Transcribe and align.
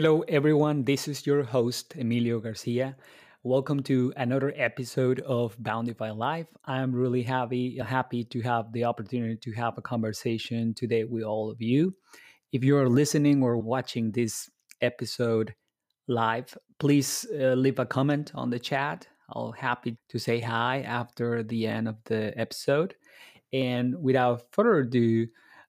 Hello, 0.00 0.20
everyone. 0.28 0.84
This 0.84 1.08
is 1.08 1.26
your 1.26 1.42
host, 1.42 1.96
Emilio 1.96 2.38
Garcia. 2.38 2.96
Welcome 3.42 3.82
to 3.82 4.12
another 4.16 4.54
episode 4.54 5.18
of 5.26 5.58
Bountify 5.58 6.16
Life. 6.16 6.46
I'm 6.66 6.94
really 6.94 7.24
happy 7.24 7.78
happy 7.78 8.22
to 8.22 8.40
have 8.42 8.72
the 8.72 8.84
opportunity 8.84 9.36
to 9.38 9.52
have 9.54 9.76
a 9.76 9.82
conversation 9.82 10.72
today 10.72 11.02
with 11.02 11.24
all 11.24 11.50
of 11.50 11.60
you. 11.60 11.96
If 12.52 12.62
you're 12.62 12.88
listening 12.88 13.42
or 13.42 13.58
watching 13.58 14.12
this 14.12 14.48
episode 14.80 15.52
live, 16.06 16.56
please 16.78 17.26
uh, 17.34 17.54
leave 17.54 17.80
a 17.80 17.84
comment 17.84 18.30
on 18.36 18.50
the 18.50 18.60
chat. 18.60 19.08
I'll 19.30 19.50
happy 19.50 19.96
to 20.10 20.18
say 20.20 20.38
hi 20.38 20.82
after 20.82 21.42
the 21.42 21.66
end 21.66 21.88
of 21.88 21.96
the 22.04 22.32
episode. 22.38 22.94
And 23.52 24.00
without 24.00 24.42
further 24.52 24.76
ado, 24.76 25.26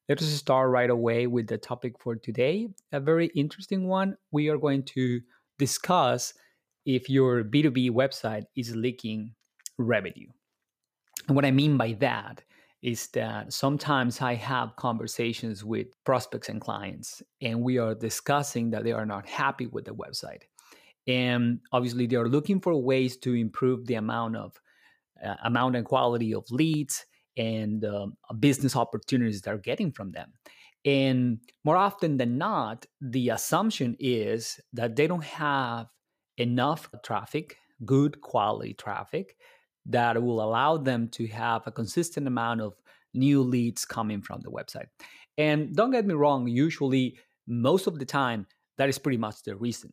let 0.09 0.21
us 0.23 0.27
start 0.29 0.71
right 0.71 0.89
away 0.89 1.27
with 1.27 1.47
the 1.47 1.57
topic 1.59 1.93
for 1.99 2.15
today. 2.15 2.67
A 2.91 2.99
very 2.99 3.27
interesting 3.27 3.87
one. 3.87 4.17
We 4.31 4.49
are 4.49 4.57
going 4.57 4.83
to 4.95 5.21
discuss 5.59 6.33
if 6.83 7.09
your 7.11 7.43
B2B 7.43 7.91
website 7.91 8.45
is 8.55 8.75
leaking 8.75 9.35
revenue. 9.77 10.27
And 11.27 11.35
what 11.35 11.45
I 11.45 11.51
mean 11.51 11.77
by 11.77 11.93
that 11.99 12.43
is 12.81 13.07
that 13.09 13.53
sometimes 13.53 14.19
I 14.19 14.33
have 14.33 14.75
conversations 14.77 15.63
with 15.63 15.87
prospects 16.05 16.49
and 16.49 16.59
clients, 16.59 17.21
and 17.41 17.61
we 17.61 17.77
are 17.77 17.93
discussing 17.93 18.71
that 18.71 18.83
they 18.83 18.93
are 18.93 19.05
not 19.05 19.27
happy 19.27 19.67
with 19.67 19.85
the 19.85 19.93
website. 19.93 20.43
And 21.05 21.59
obviously, 21.71 22.07
they 22.07 22.15
are 22.15 22.27
looking 22.27 22.61
for 22.61 22.75
ways 22.75 23.17
to 23.17 23.35
improve 23.35 23.85
the 23.85 23.95
amount 23.95 24.37
of 24.37 24.59
uh, 25.23 25.35
amount 25.43 25.75
and 25.75 25.85
quality 25.85 26.33
of 26.33 26.49
leads 26.49 27.05
and 27.39 27.85
um, 27.85 28.17
business 28.39 28.75
opportunities 28.75 29.41
they're 29.41 29.57
getting 29.57 29.91
from 29.91 30.11
them. 30.11 30.33
And 30.85 31.39
more 31.63 31.77
often 31.77 32.17
than 32.17 32.37
not, 32.37 32.85
the 33.01 33.29
assumption 33.29 33.95
is 33.99 34.59
that 34.73 34.95
they 34.95 35.07
don't 35.07 35.23
have 35.23 35.87
enough 36.37 36.89
traffic, 37.03 37.57
good 37.85 38.21
quality 38.21 38.73
traffic, 38.73 39.35
that 39.85 40.21
will 40.21 40.41
allow 40.41 40.77
them 40.77 41.07
to 41.09 41.27
have 41.27 41.65
a 41.65 41.71
consistent 41.71 42.27
amount 42.27 42.61
of 42.61 42.73
new 43.13 43.41
leads 43.41 43.85
coming 43.85 44.21
from 44.21 44.41
the 44.41 44.51
website. 44.51 44.87
And 45.37 45.75
don't 45.75 45.91
get 45.91 46.05
me 46.05 46.13
wrong, 46.13 46.47
usually, 46.47 47.17
most 47.47 47.87
of 47.87 47.97
the 47.97 48.05
time, 48.05 48.45
that 48.77 48.89
is 48.89 48.99
pretty 48.99 49.17
much 49.17 49.43
the 49.43 49.55
reason 49.55 49.91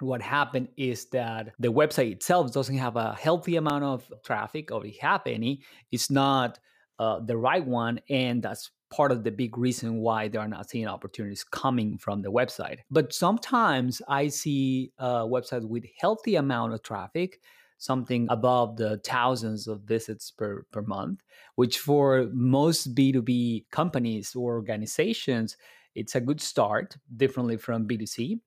what 0.00 0.22
happened 0.22 0.68
is 0.76 1.06
that 1.06 1.52
the 1.58 1.72
website 1.72 2.12
itself 2.12 2.52
doesn't 2.52 2.78
have 2.78 2.96
a 2.96 3.14
healthy 3.14 3.56
amount 3.56 3.84
of 3.84 4.12
traffic 4.24 4.70
or 4.70 4.84
if 4.84 4.96
have 4.98 5.22
any. 5.26 5.62
It's 5.92 6.10
not 6.10 6.58
uh, 6.98 7.20
the 7.20 7.36
right 7.36 7.64
one 7.64 8.00
and 8.08 8.42
that's 8.42 8.70
part 8.90 9.10
of 9.10 9.24
the 9.24 9.30
big 9.30 9.58
reason 9.58 9.96
why 9.96 10.28
they 10.28 10.38
are 10.38 10.46
not 10.46 10.70
seeing 10.70 10.86
opportunities 10.86 11.42
coming 11.42 11.98
from 11.98 12.22
the 12.22 12.30
website. 12.30 12.78
But 12.90 13.12
sometimes 13.12 14.00
i 14.08 14.28
see 14.28 14.92
uh, 14.98 15.24
websites 15.24 15.68
with 15.68 15.84
healthy 15.98 16.36
amount 16.36 16.74
of 16.74 16.82
traffic 16.82 17.40
something 17.78 18.26
above 18.30 18.76
the 18.76 18.98
thousands 19.04 19.66
of 19.66 19.80
visits 19.82 20.30
per, 20.30 20.64
per 20.70 20.82
month 20.82 21.22
which 21.56 21.78
for 21.78 22.28
most 22.32 22.94
b2b 22.94 23.64
companies 23.70 24.34
or 24.34 24.54
organizations 24.54 25.56
it's 25.94 26.14
a 26.14 26.20
good 26.20 26.40
start 26.40 26.96
differently 27.16 27.56
from 27.56 27.86
b2c 27.86 28.38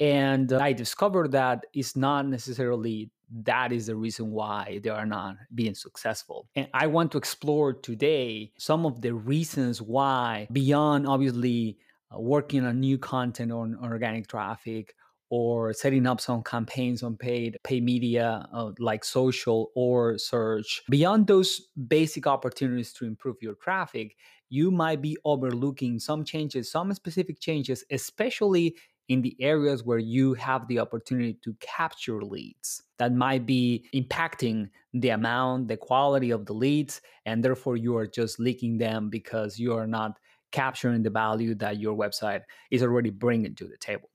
and 0.00 0.52
I 0.52 0.72
discovered 0.72 1.32
that 1.32 1.66
it's 1.72 1.96
not 1.96 2.26
necessarily 2.26 3.10
that 3.44 3.72
is 3.72 3.86
the 3.86 3.96
reason 3.96 4.30
why 4.30 4.80
they 4.82 4.88
are 4.90 5.04
not 5.06 5.36
being 5.54 5.74
successful. 5.74 6.48
And 6.54 6.68
I 6.72 6.86
want 6.86 7.12
to 7.12 7.18
explore 7.18 7.74
today 7.74 8.52
some 8.58 8.86
of 8.86 9.02
the 9.02 9.12
reasons 9.14 9.82
why, 9.82 10.48
beyond 10.50 11.06
obviously 11.06 11.78
uh, 12.14 12.18
working 12.20 12.64
on 12.64 12.80
new 12.80 12.96
content 12.98 13.52
on, 13.52 13.76
organic 13.82 14.28
traffic 14.28 14.94
or 15.30 15.74
setting 15.74 16.06
up 16.06 16.22
some 16.22 16.42
campaigns 16.42 17.02
on 17.02 17.14
paid 17.16 17.58
pay 17.62 17.80
media 17.80 18.48
uh, 18.52 18.70
like 18.78 19.04
social 19.04 19.70
or 19.74 20.16
search 20.16 20.80
beyond 20.88 21.26
those 21.26 21.68
basic 21.86 22.26
opportunities 22.26 22.94
to 22.94 23.04
improve 23.04 23.36
your 23.42 23.54
traffic 23.56 24.16
you 24.48 24.70
might 24.70 25.02
be 25.02 25.18
overlooking 25.26 25.98
some 25.98 26.24
changes 26.24 26.70
some 26.70 26.90
specific 26.94 27.38
changes 27.40 27.84
especially 27.90 28.74
in 29.08 29.22
the 29.22 29.36
areas 29.40 29.84
where 29.84 29.98
you 29.98 30.34
have 30.34 30.68
the 30.68 30.78
opportunity 30.78 31.38
to 31.42 31.54
capture 31.60 32.22
leads 32.22 32.82
that 32.98 33.12
might 33.12 33.46
be 33.46 33.88
impacting 33.94 34.68
the 34.92 35.10
amount, 35.10 35.68
the 35.68 35.76
quality 35.76 36.30
of 36.30 36.46
the 36.46 36.52
leads, 36.52 37.00
and 37.24 37.42
therefore 37.42 37.76
you 37.76 37.96
are 37.96 38.06
just 38.06 38.38
leaking 38.38 38.78
them 38.78 39.08
because 39.08 39.58
you 39.58 39.74
are 39.74 39.86
not 39.86 40.18
capturing 40.52 41.02
the 41.02 41.10
value 41.10 41.54
that 41.54 41.78
your 41.78 41.96
website 41.96 42.42
is 42.70 42.82
already 42.82 43.10
bringing 43.10 43.54
to 43.54 43.66
the 43.66 43.76
table. 43.78 44.10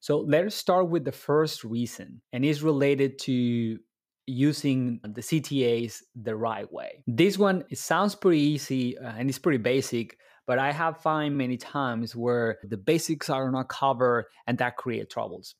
So 0.00 0.18
let's 0.18 0.54
start 0.54 0.88
with 0.88 1.04
the 1.04 1.12
first 1.12 1.64
reason, 1.64 2.20
and 2.32 2.44
it's 2.44 2.62
related 2.62 3.18
to 3.20 3.78
using 4.26 5.00
the 5.02 5.20
CTAs 5.20 6.02
the 6.14 6.36
right 6.36 6.70
way. 6.72 7.02
This 7.06 7.38
one 7.38 7.64
it 7.70 7.78
sounds 7.78 8.14
pretty 8.14 8.40
easy 8.40 8.98
uh, 8.98 9.12
and 9.16 9.28
it's 9.28 9.38
pretty 9.38 9.58
basic, 9.58 10.18
but 10.46 10.58
I 10.58 10.72
have 10.72 11.02
found 11.02 11.36
many 11.36 11.56
times 11.56 12.14
where 12.14 12.58
the 12.62 12.76
basics 12.76 13.28
are 13.28 13.50
not 13.50 13.68
covered 13.68 14.26
and 14.46 14.56
that 14.58 14.76
create 14.76 15.10
troubles. 15.10 15.54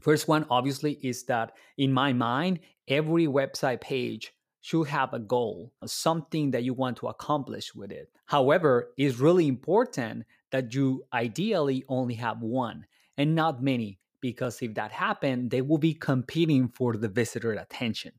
First 0.00 0.26
one, 0.26 0.46
obviously, 0.50 0.98
is 1.02 1.24
that 1.24 1.52
in 1.76 1.92
my 1.92 2.12
mind, 2.12 2.60
every 2.88 3.26
website 3.26 3.80
page 3.80 4.32
should 4.62 4.88
have 4.88 5.12
a 5.12 5.18
goal, 5.18 5.72
something 5.84 6.52
that 6.52 6.64
you 6.64 6.72
want 6.72 6.96
to 6.96 7.08
accomplish 7.08 7.74
with 7.74 7.92
it. 7.92 8.08
However, 8.26 8.92
it's 8.96 9.18
really 9.18 9.46
important 9.46 10.24
that 10.50 10.74
you 10.74 11.04
ideally 11.12 11.84
only 11.88 12.14
have 12.14 12.40
one 12.40 12.86
and 13.16 13.34
not 13.34 13.62
many, 13.62 13.98
because 14.20 14.62
if 14.62 14.74
that 14.74 14.92
happens, 14.92 15.50
they 15.50 15.62
will 15.62 15.78
be 15.78 15.94
competing 15.94 16.68
for 16.68 16.96
the 16.96 17.08
visitor 17.08 17.52
attention. 17.52 18.12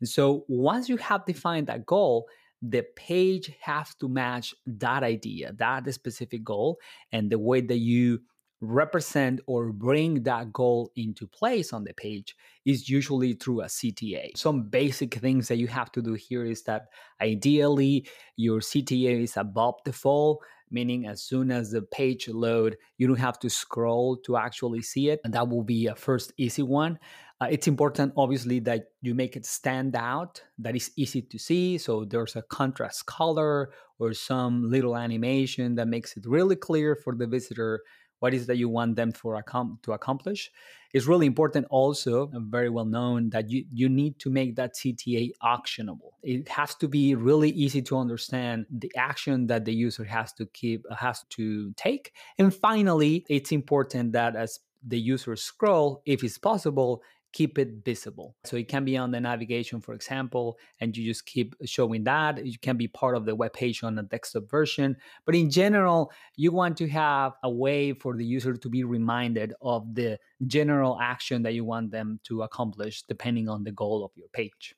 And 0.00 0.08
so 0.08 0.44
once 0.48 0.88
you 0.88 0.96
have 0.96 1.24
defined 1.24 1.68
that 1.68 1.86
goal, 1.86 2.26
the 2.62 2.84
page 2.96 3.52
has 3.60 3.94
to 3.96 4.08
match 4.08 4.54
that 4.66 5.02
idea, 5.02 5.52
that 5.58 5.92
specific 5.92 6.42
goal, 6.42 6.78
and 7.12 7.30
the 7.30 7.38
way 7.38 7.60
that 7.60 7.78
you 7.78 8.20
represent 8.60 9.40
or 9.46 9.70
bring 9.70 10.22
that 10.22 10.52
goal 10.52 10.90
into 10.96 11.26
place 11.26 11.72
on 11.72 11.84
the 11.84 11.92
page 11.92 12.34
is 12.64 12.88
usually 12.88 13.34
through 13.34 13.60
a 13.60 13.66
CTA. 13.66 14.36
Some 14.36 14.68
basic 14.68 15.14
things 15.14 15.48
that 15.48 15.58
you 15.58 15.66
have 15.66 15.92
to 15.92 16.02
do 16.02 16.14
here 16.14 16.44
is 16.44 16.62
that 16.62 16.86
ideally 17.20 18.08
your 18.36 18.60
CTA 18.60 19.22
is 19.22 19.36
above 19.36 19.74
the 19.84 19.92
fold, 19.92 20.38
meaning 20.70 21.06
as 21.06 21.22
soon 21.22 21.50
as 21.50 21.70
the 21.70 21.82
page 21.82 22.28
load, 22.28 22.76
you 22.98 23.06
don't 23.06 23.18
have 23.18 23.38
to 23.40 23.50
scroll 23.50 24.16
to 24.18 24.36
actually 24.36 24.82
see 24.82 25.08
it. 25.08 25.20
And 25.24 25.32
that 25.34 25.48
will 25.48 25.62
be 25.62 25.86
a 25.86 25.94
first 25.94 26.32
easy 26.36 26.62
one. 26.62 26.98
Uh, 27.40 27.48
it's 27.50 27.68
important, 27.68 28.14
obviously, 28.16 28.60
that 28.60 28.88
you 29.02 29.14
make 29.14 29.36
it 29.36 29.44
stand 29.44 29.94
out, 29.94 30.42
that 30.58 30.74
is 30.74 30.90
easy 30.96 31.20
to 31.20 31.38
see. 31.38 31.76
So 31.76 32.04
there's 32.04 32.34
a 32.34 32.42
contrast 32.42 33.04
color 33.06 33.70
or 33.98 34.14
some 34.14 34.70
little 34.70 34.96
animation 34.96 35.74
that 35.74 35.88
makes 35.88 36.16
it 36.16 36.24
really 36.26 36.56
clear 36.56 36.96
for 36.96 37.14
the 37.14 37.26
visitor 37.26 37.82
what 38.20 38.34
is 38.34 38.46
that 38.46 38.56
you 38.56 38.68
want 38.68 38.96
them 38.96 39.12
for 39.12 39.42
to 39.82 39.92
accomplish. 39.92 40.50
It's 40.92 41.06
really 41.06 41.26
important 41.26 41.66
also 41.68 42.30
uh, 42.32 42.38
very 42.40 42.70
well 42.70 42.84
known 42.84 43.30
that 43.30 43.50
you, 43.50 43.64
you 43.72 43.88
need 43.88 44.18
to 44.20 44.30
make 44.30 44.56
that 44.56 44.74
cta 44.74 45.30
actionable. 45.44 46.14
It 46.22 46.48
has 46.48 46.74
to 46.76 46.88
be 46.88 47.14
really 47.14 47.50
easy 47.50 47.82
to 47.82 47.98
understand 47.98 48.66
the 48.70 48.90
action 48.96 49.46
that 49.48 49.64
the 49.64 49.74
user 49.74 50.04
has 50.04 50.32
to 50.34 50.46
keep 50.46 50.84
uh, 50.90 50.94
has 50.94 51.24
to 51.30 51.72
take. 51.74 52.12
And 52.38 52.54
finally 52.54 53.26
it's 53.28 53.52
important 53.52 54.12
that 54.12 54.36
as 54.36 54.60
the 54.86 54.98
user 54.98 55.36
scroll 55.36 56.02
if 56.06 56.22
it's 56.22 56.38
possible 56.38 57.02
keep 57.36 57.58
it 57.58 57.84
visible. 57.84 58.34
So 58.44 58.56
it 58.56 58.66
can 58.66 58.86
be 58.86 58.96
on 58.96 59.10
the 59.10 59.20
navigation, 59.20 59.82
for 59.82 59.92
example, 59.92 60.56
and 60.80 60.96
you 60.96 61.04
just 61.04 61.26
keep 61.26 61.54
showing 61.66 62.02
that. 62.04 62.46
You 62.46 62.58
can 62.58 62.78
be 62.78 62.88
part 62.88 63.14
of 63.14 63.26
the 63.26 63.34
web 63.34 63.52
page 63.52 63.84
on 63.84 63.98
a 63.98 64.02
desktop 64.02 64.48
version. 64.50 64.96
But 65.26 65.34
in 65.34 65.50
general, 65.50 66.10
you 66.36 66.50
want 66.50 66.78
to 66.78 66.88
have 66.88 67.34
a 67.42 67.50
way 67.50 67.92
for 67.92 68.16
the 68.16 68.24
user 68.24 68.56
to 68.56 68.68
be 68.70 68.84
reminded 68.84 69.52
of 69.60 69.94
the 69.94 70.18
general 70.46 70.98
action 70.98 71.42
that 71.42 71.52
you 71.52 71.66
want 71.66 71.90
them 71.90 72.20
to 72.24 72.40
accomplish 72.42 73.02
depending 73.02 73.50
on 73.50 73.64
the 73.64 73.72
goal 73.72 74.02
of 74.02 74.12
your 74.14 74.28
page. 74.28 74.74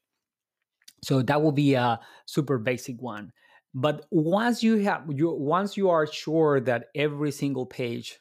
So 1.04 1.22
that 1.22 1.40
will 1.40 1.52
be 1.52 1.74
a 1.74 2.00
super 2.26 2.58
basic 2.58 3.00
one. 3.00 3.30
But 3.72 4.04
once 4.10 4.64
you 4.64 4.78
have 4.78 5.04
you 5.08 5.30
once 5.30 5.76
you 5.76 5.90
are 5.90 6.08
sure 6.08 6.58
that 6.62 6.86
every 6.96 7.30
single 7.30 7.66
page 7.66 8.18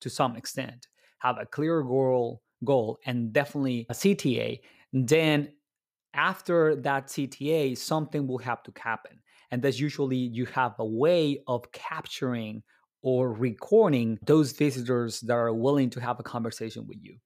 to 0.00 0.10
some 0.10 0.36
extent 0.36 0.88
have 1.20 1.38
a 1.38 1.46
clear 1.46 1.82
goal 1.82 2.42
goal 2.64 2.98
and 3.06 3.32
definitely 3.32 3.86
a 3.88 3.94
CTA, 3.94 4.60
then 4.92 5.52
after 6.14 6.76
that 6.76 7.06
CTA, 7.06 7.76
something 7.76 8.26
will 8.26 8.38
have 8.38 8.62
to 8.64 8.72
happen. 8.76 9.20
And 9.50 9.62
that's 9.62 9.80
usually 9.80 10.16
you 10.16 10.46
have 10.46 10.74
a 10.78 10.84
way 10.84 11.42
of 11.46 11.70
capturing 11.72 12.62
or 13.02 13.32
recording 13.32 14.18
those 14.26 14.52
visitors 14.52 15.20
that 15.20 15.34
are 15.34 15.52
willing 15.52 15.90
to 15.90 16.00
have 16.00 16.20
a 16.20 16.22
conversation 16.22 16.86
with 16.86 16.98
you. 17.00 17.16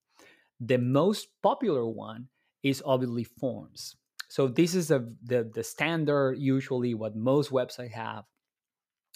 The 0.60 0.78
most 0.78 1.28
popular 1.42 1.86
one 1.86 2.28
is 2.62 2.82
obviously 2.84 3.24
forms. 3.24 3.96
So 4.28 4.48
this 4.48 4.74
is 4.74 4.90
a, 4.90 5.04
the, 5.22 5.50
the 5.52 5.62
standard, 5.64 6.38
usually 6.38 6.94
what 6.94 7.16
most 7.16 7.50
websites 7.50 7.92
have. 7.92 8.24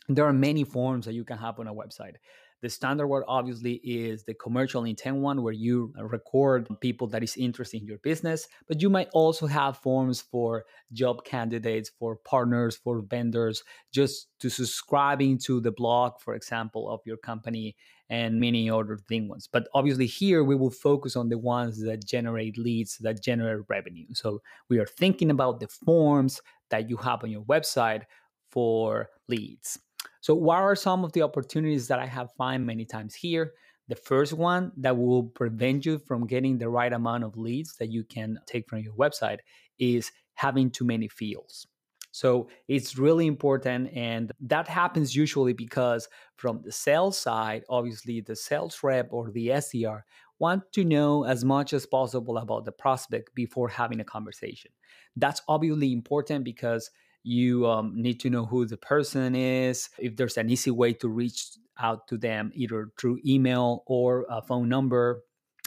there 0.08 0.24
are 0.24 0.32
many 0.32 0.64
forms 0.64 1.06
that 1.06 1.14
you 1.14 1.24
can 1.24 1.38
have 1.38 1.58
on 1.60 1.66
a 1.68 1.74
website. 1.74 2.14
The 2.60 2.68
standard 2.68 3.06
one 3.06 3.22
obviously 3.28 3.74
is 3.84 4.24
the 4.24 4.34
commercial 4.34 4.84
intent 4.84 5.18
one 5.18 5.42
where 5.42 5.52
you 5.52 5.92
record 5.96 6.68
people 6.80 7.06
that 7.08 7.22
is 7.22 7.36
interested 7.36 7.80
in 7.80 7.86
your 7.86 7.98
business, 7.98 8.48
but 8.66 8.82
you 8.82 8.90
might 8.90 9.08
also 9.12 9.46
have 9.46 9.78
forms 9.78 10.20
for 10.20 10.64
job 10.92 11.24
candidates, 11.24 11.90
for 11.98 12.16
partners, 12.16 12.76
for 12.76 13.00
vendors, 13.00 13.62
just 13.92 14.28
to 14.40 14.48
subscribing 14.48 15.38
to 15.38 15.60
the 15.60 15.70
blog, 15.70 16.14
for 16.20 16.34
example, 16.34 16.90
of 16.90 17.00
your 17.04 17.16
company 17.16 17.76
and 18.10 18.40
many 18.40 18.68
other 18.70 18.98
thing 19.08 19.28
ones. 19.28 19.48
But 19.50 19.68
obviously 19.74 20.06
here 20.06 20.42
we 20.42 20.56
will 20.56 20.70
focus 20.70 21.14
on 21.14 21.28
the 21.28 21.38
ones 21.38 21.82
that 21.82 22.04
generate 22.04 22.58
leads, 22.58 22.98
that 22.98 23.22
generate 23.22 23.64
revenue. 23.68 24.06
So 24.14 24.40
we 24.68 24.78
are 24.78 24.86
thinking 24.86 25.30
about 25.30 25.60
the 25.60 25.68
forms 25.68 26.40
that 26.70 26.88
you 26.88 26.96
have 26.96 27.22
on 27.22 27.30
your 27.30 27.42
website 27.42 28.02
for 28.50 29.10
leads. 29.28 29.78
So, 30.20 30.34
what 30.34 30.58
are 30.58 30.76
some 30.76 31.04
of 31.04 31.12
the 31.12 31.22
opportunities 31.22 31.88
that 31.88 31.98
I 31.98 32.06
have 32.06 32.32
found 32.34 32.66
many 32.66 32.84
times 32.84 33.14
here? 33.14 33.54
The 33.88 33.96
first 33.96 34.32
one 34.34 34.72
that 34.76 34.96
will 34.96 35.24
prevent 35.24 35.86
you 35.86 35.98
from 35.98 36.26
getting 36.26 36.58
the 36.58 36.68
right 36.68 36.92
amount 36.92 37.24
of 37.24 37.36
leads 37.36 37.76
that 37.76 37.90
you 37.90 38.04
can 38.04 38.38
take 38.46 38.68
from 38.68 38.80
your 38.80 38.94
website 38.94 39.38
is 39.78 40.12
having 40.34 40.70
too 40.70 40.84
many 40.84 41.08
fields. 41.08 41.66
So 42.10 42.48
it's 42.68 42.98
really 42.98 43.26
important. 43.26 43.90
And 43.94 44.32
that 44.40 44.68
happens 44.68 45.14
usually 45.14 45.52
because 45.52 46.08
from 46.36 46.62
the 46.62 46.72
sales 46.72 47.18
side, 47.18 47.64
obviously 47.68 48.20
the 48.20 48.36
sales 48.36 48.82
rep 48.82 49.08
or 49.12 49.30
the 49.30 49.48
SDR 49.48 50.02
want 50.38 50.72
to 50.72 50.84
know 50.84 51.24
as 51.24 51.44
much 51.44 51.72
as 51.72 51.86
possible 51.86 52.38
about 52.38 52.64
the 52.64 52.72
prospect 52.72 53.34
before 53.34 53.68
having 53.68 54.00
a 54.00 54.04
conversation. 54.04 54.70
That's 55.16 55.42
obviously 55.48 55.92
important 55.92 56.44
because 56.44 56.90
you 57.28 57.66
um, 57.66 57.92
need 57.94 58.20
to 58.20 58.30
know 58.30 58.46
who 58.46 58.64
the 58.64 58.78
person 58.78 59.34
is, 59.36 59.90
if 59.98 60.16
there's 60.16 60.38
an 60.38 60.48
easy 60.48 60.70
way 60.70 60.94
to 60.94 61.08
reach 61.08 61.44
out 61.78 62.08
to 62.08 62.16
them, 62.16 62.50
either 62.54 62.90
through 62.98 63.18
email 63.24 63.84
or 63.86 64.24
a 64.30 64.40
phone 64.40 64.68
number, 64.68 65.22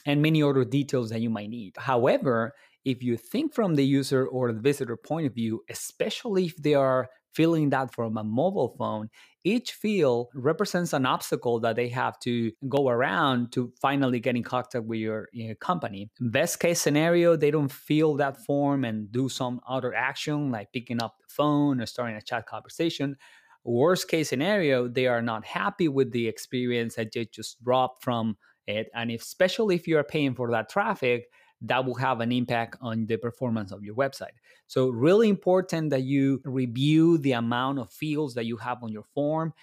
and 0.05 0.21
many 0.21 0.41
other 0.41 0.65
details 0.65 1.11
that 1.11 1.21
you 1.21 1.29
might 1.29 1.49
need. 1.49 1.73
However, 1.77 2.53
if 2.83 3.03
you 3.03 3.15
think 3.15 3.53
from 3.53 3.75
the 3.75 3.85
user 3.85 4.25
or 4.25 4.51
the 4.51 4.59
visitor 4.59 4.97
point 4.97 5.27
of 5.27 5.35
view, 5.35 5.63
especially 5.69 6.45
if 6.45 6.57
they 6.57 6.73
are 6.73 7.09
filling 7.33 7.69
that 7.69 7.93
from 7.93 8.17
a 8.17 8.23
mobile 8.23 8.75
phone, 8.77 9.09
each 9.43 9.71
field 9.71 10.27
represents 10.35 10.93
an 10.93 11.05
obstacle 11.05 11.59
that 11.61 11.75
they 11.75 11.89
have 11.89 12.19
to 12.19 12.51
go 12.69 12.89
around 12.89 13.51
to 13.53 13.73
finally 13.81 14.19
get 14.19 14.35
in 14.35 14.43
contact 14.43 14.85
with 14.85 14.99
your, 14.99 15.29
your, 15.33 15.55
company. 15.55 16.09
Best 16.19 16.59
case 16.59 16.79
scenario, 16.79 17.35
they 17.35 17.51
don't 17.51 17.71
fill 17.71 18.15
that 18.17 18.37
form 18.45 18.85
and 18.85 19.11
do 19.11 19.29
some 19.29 19.59
other 19.67 19.93
action 19.93 20.51
like 20.51 20.71
picking 20.71 21.01
up 21.01 21.15
the 21.19 21.33
phone 21.33 21.81
or 21.81 21.85
starting 21.85 22.15
a 22.15 22.21
chat 22.21 22.45
conversation. 22.45 23.15
Worst 23.63 24.07
case 24.07 24.29
scenario, 24.29 24.87
they 24.87 25.07
are 25.07 25.21
not 25.21 25.45
happy 25.45 25.87
with 25.87 26.11
the 26.11 26.27
experience 26.27 26.95
that 26.95 27.11
they 27.13 27.25
just 27.25 27.63
dropped 27.63 28.03
from 28.03 28.37
it. 28.67 28.89
And 28.93 29.11
if, 29.11 29.21
especially 29.21 29.75
if 29.75 29.87
you 29.87 29.97
are 29.97 30.03
paying 30.03 30.35
for 30.35 30.51
that 30.51 30.69
traffic, 30.69 31.25
that 31.61 31.85
will 31.85 31.95
have 31.95 32.21
an 32.21 32.31
impact 32.31 32.77
on 32.81 33.05
the 33.05 33.17
performance 33.17 33.71
of 33.71 33.83
your 33.83 33.95
website. 33.95 34.37
So, 34.67 34.89
really 34.89 35.29
important 35.29 35.91
that 35.91 36.03
you 36.03 36.41
review 36.43 37.17
the 37.17 37.33
amount 37.33 37.79
of 37.79 37.91
fields 37.91 38.33
that 38.35 38.45
you 38.45 38.57
have 38.57 38.83
on 38.83 38.91
your 38.91 39.05
form. 39.13 39.53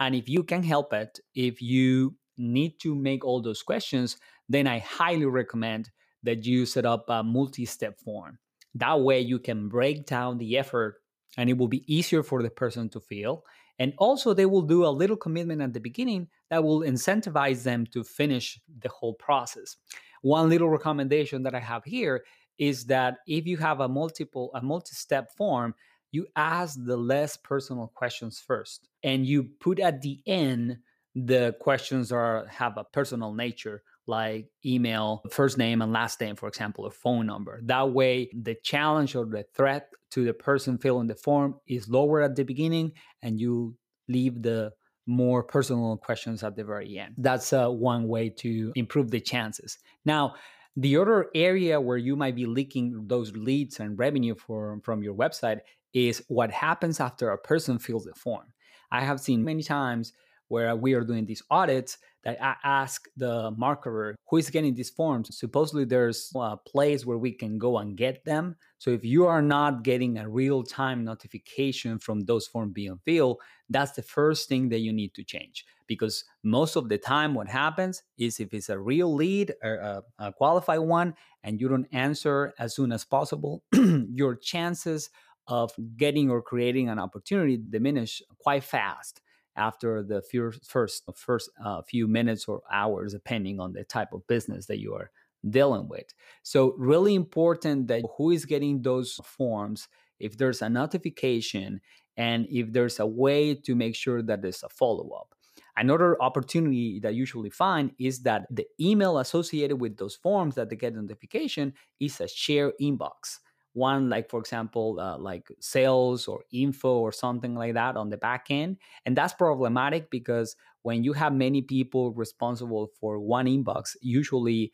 And 0.00 0.14
if 0.14 0.28
you 0.28 0.42
can 0.42 0.62
help 0.62 0.92
it, 0.92 1.20
if 1.34 1.62
you 1.62 2.16
need 2.36 2.80
to 2.80 2.94
make 2.94 3.24
all 3.24 3.40
those 3.40 3.62
questions, 3.62 4.16
then 4.48 4.66
I 4.66 4.80
highly 4.80 5.26
recommend 5.26 5.90
that 6.24 6.44
you 6.44 6.66
set 6.66 6.84
up 6.84 7.04
a 7.08 7.22
multi 7.22 7.64
step 7.64 7.98
form. 8.00 8.38
That 8.74 9.00
way, 9.00 9.20
you 9.20 9.38
can 9.38 9.68
break 9.68 10.06
down 10.06 10.38
the 10.38 10.58
effort 10.58 10.96
and 11.36 11.48
it 11.48 11.58
will 11.58 11.68
be 11.68 11.84
easier 11.92 12.22
for 12.22 12.42
the 12.42 12.50
person 12.50 12.88
to 12.90 13.00
feel. 13.00 13.44
And 13.78 13.92
also, 13.98 14.34
they 14.34 14.46
will 14.46 14.62
do 14.62 14.84
a 14.84 14.88
little 14.88 15.16
commitment 15.16 15.60
at 15.60 15.72
the 15.72 15.80
beginning 15.80 16.28
that 16.50 16.62
will 16.62 16.80
incentivize 16.80 17.64
them 17.64 17.86
to 17.92 18.04
finish 18.04 18.60
the 18.80 18.88
whole 18.88 19.14
process. 19.14 19.76
One 20.24 20.48
little 20.48 20.70
recommendation 20.70 21.42
that 21.42 21.54
I 21.54 21.60
have 21.60 21.84
here 21.84 22.24
is 22.56 22.86
that 22.86 23.18
if 23.26 23.46
you 23.46 23.58
have 23.58 23.80
a 23.80 23.88
multiple, 23.88 24.50
a 24.54 24.62
multi-step 24.62 25.30
form, 25.36 25.74
you 26.12 26.26
ask 26.34 26.78
the 26.82 26.96
less 26.96 27.36
personal 27.36 27.88
questions 27.94 28.40
first, 28.40 28.88
and 29.02 29.26
you 29.26 29.50
put 29.60 29.78
at 29.78 30.00
the 30.00 30.20
end 30.26 30.78
the 31.14 31.54
questions 31.60 32.10
are 32.10 32.46
have 32.48 32.78
a 32.78 32.84
personal 32.84 33.34
nature 33.34 33.82
like 34.06 34.48
email, 34.64 35.22
first 35.30 35.58
name 35.58 35.82
and 35.82 35.92
last 35.92 36.18
name, 36.22 36.36
for 36.36 36.48
example, 36.48 36.86
or 36.86 36.90
phone 36.90 37.26
number. 37.26 37.60
That 37.64 37.92
way, 37.92 38.30
the 38.32 38.54
challenge 38.54 39.14
or 39.14 39.26
the 39.26 39.44
threat 39.54 39.92
to 40.12 40.24
the 40.24 40.32
person 40.32 40.78
filling 40.78 41.06
the 41.06 41.16
form 41.16 41.56
is 41.66 41.86
lower 41.90 42.22
at 42.22 42.34
the 42.34 42.44
beginning, 42.44 42.92
and 43.20 43.38
you 43.38 43.76
leave 44.08 44.40
the 44.40 44.72
more 45.06 45.42
personal 45.42 45.96
questions 45.96 46.42
at 46.42 46.56
the 46.56 46.64
very 46.64 46.98
end. 46.98 47.14
That's 47.18 47.52
uh, 47.52 47.68
one 47.68 48.08
way 48.08 48.30
to 48.30 48.72
improve 48.74 49.10
the 49.10 49.20
chances. 49.20 49.78
Now, 50.04 50.34
the 50.76 50.96
other 50.96 51.30
area 51.34 51.80
where 51.80 51.96
you 51.96 52.16
might 52.16 52.34
be 52.34 52.46
leaking 52.46 53.06
those 53.06 53.32
leads 53.36 53.80
and 53.80 53.98
revenue 53.98 54.34
for, 54.34 54.80
from 54.82 55.02
your 55.02 55.14
website 55.14 55.60
is 55.92 56.24
what 56.28 56.50
happens 56.50 57.00
after 57.00 57.30
a 57.30 57.38
person 57.38 57.78
fills 57.78 58.04
the 58.04 58.14
form. 58.14 58.46
I 58.90 59.04
have 59.04 59.20
seen 59.20 59.44
many 59.44 59.62
times 59.62 60.12
where 60.48 60.74
we 60.76 60.94
are 60.94 61.04
doing 61.04 61.26
these 61.26 61.42
audits 61.50 61.98
that 62.24 62.42
I 62.42 62.56
ask 62.64 63.06
the 63.16 63.52
marketer 63.52 64.14
who 64.28 64.38
is 64.38 64.50
getting 64.50 64.74
these 64.74 64.90
forms. 64.90 65.36
Supposedly, 65.36 65.84
there's 65.84 66.30
a 66.34 66.56
place 66.56 67.04
where 67.04 67.18
we 67.18 67.32
can 67.32 67.58
go 67.58 67.78
and 67.78 67.96
get 67.96 68.24
them. 68.24 68.56
So 68.78 68.90
if 68.90 69.04
you 69.04 69.26
are 69.26 69.42
not 69.42 69.84
getting 69.84 70.18
a 70.18 70.28
real 70.28 70.62
time 70.62 71.04
notification 71.04 71.98
from 71.98 72.20
those 72.20 72.46
forms 72.46 72.72
being 72.72 72.98
filled, 73.04 73.40
that's 73.68 73.92
the 73.92 74.02
first 74.02 74.48
thing 74.48 74.68
that 74.70 74.80
you 74.80 74.92
need 74.92 75.14
to 75.14 75.24
change. 75.24 75.64
Because 75.86 76.24
most 76.42 76.76
of 76.76 76.88
the 76.88 76.96
time, 76.96 77.34
what 77.34 77.48
happens 77.48 78.02
is 78.18 78.40
if 78.40 78.54
it's 78.54 78.70
a 78.70 78.78
real 78.78 79.14
lead 79.14 79.54
or 79.62 79.74
a, 79.74 80.02
a 80.18 80.32
qualified 80.32 80.80
one 80.80 81.14
and 81.42 81.60
you 81.60 81.68
don't 81.68 81.86
answer 81.92 82.54
as 82.58 82.74
soon 82.74 82.90
as 82.90 83.04
possible, 83.04 83.62
your 83.74 84.34
chances 84.34 85.10
of 85.46 85.72
getting 85.98 86.30
or 86.30 86.40
creating 86.40 86.88
an 86.88 86.98
opportunity 86.98 87.58
diminish 87.68 88.22
quite 88.38 88.64
fast 88.64 89.20
after 89.56 90.02
the 90.02 90.22
first 90.22 90.64
first, 90.66 91.04
first 91.14 91.50
uh, 91.64 91.82
few 91.82 92.08
minutes 92.08 92.46
or 92.46 92.62
hours, 92.70 93.12
depending 93.12 93.60
on 93.60 93.72
the 93.72 93.84
type 93.84 94.12
of 94.12 94.26
business 94.26 94.66
that 94.66 94.78
you 94.78 94.94
are 94.94 95.10
dealing 95.48 95.88
with. 95.88 96.06
So, 96.42 96.74
really 96.76 97.14
important 97.14 97.88
that 97.88 98.04
who 98.16 98.30
is 98.30 98.44
getting 98.44 98.82
those 98.82 99.20
forms, 99.24 99.88
if 100.18 100.36
there's 100.38 100.62
a 100.62 100.68
notification, 100.68 101.80
and 102.16 102.46
if 102.50 102.72
there's 102.72 103.00
a 103.00 103.06
way 103.06 103.54
to 103.54 103.74
make 103.74 103.94
sure 103.94 104.22
that 104.22 104.42
there's 104.42 104.62
a 104.62 104.68
follow 104.68 105.10
up. 105.10 105.34
Another 105.76 106.20
opportunity 106.22 107.00
that 107.00 107.08
I 107.08 107.10
usually 107.12 107.50
find 107.50 107.90
is 107.98 108.22
that 108.22 108.46
the 108.50 108.66
email 108.80 109.18
associated 109.18 109.80
with 109.80 109.96
those 109.96 110.14
forms 110.14 110.54
that 110.54 110.70
they 110.70 110.76
get 110.76 110.94
notification 110.94 111.74
is 111.98 112.20
a 112.20 112.28
share 112.28 112.72
inbox 112.80 113.40
one 113.74 114.08
like 114.08 114.30
for 114.30 114.40
example 114.40 114.98
uh, 114.98 115.18
like 115.18 115.48
sales 115.60 116.26
or 116.26 116.44
info 116.52 116.98
or 116.98 117.12
something 117.12 117.54
like 117.54 117.74
that 117.74 117.96
on 117.96 118.08
the 118.08 118.16
back 118.16 118.46
end 118.50 118.78
and 119.04 119.16
that's 119.16 119.34
problematic 119.34 120.10
because 120.10 120.56
when 120.82 121.04
you 121.04 121.12
have 121.12 121.32
many 121.32 121.60
people 121.60 122.12
responsible 122.12 122.88
for 122.98 123.18
one 123.18 123.46
inbox 123.46 123.96
usually 124.00 124.72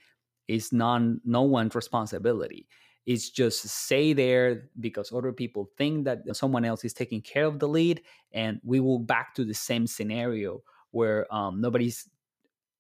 it's 0.48 0.72
non 0.72 1.20
no 1.24 1.42
one's 1.42 1.74
responsibility. 1.74 2.66
It's 3.06 3.30
just 3.30 3.66
stay 3.68 4.12
there 4.12 4.68
because 4.78 5.12
other 5.12 5.32
people 5.32 5.70
think 5.78 6.04
that 6.04 6.20
someone 6.36 6.64
else 6.64 6.84
is 6.84 6.92
taking 6.92 7.22
care 7.22 7.46
of 7.46 7.58
the 7.58 7.68
lead 7.68 8.02
and 8.32 8.60
we 8.64 8.80
will 8.80 8.98
back 8.98 9.34
to 9.36 9.44
the 9.44 9.54
same 9.54 9.86
scenario 9.86 10.62
where 10.90 11.32
um, 11.34 11.60
nobody's 11.60 12.08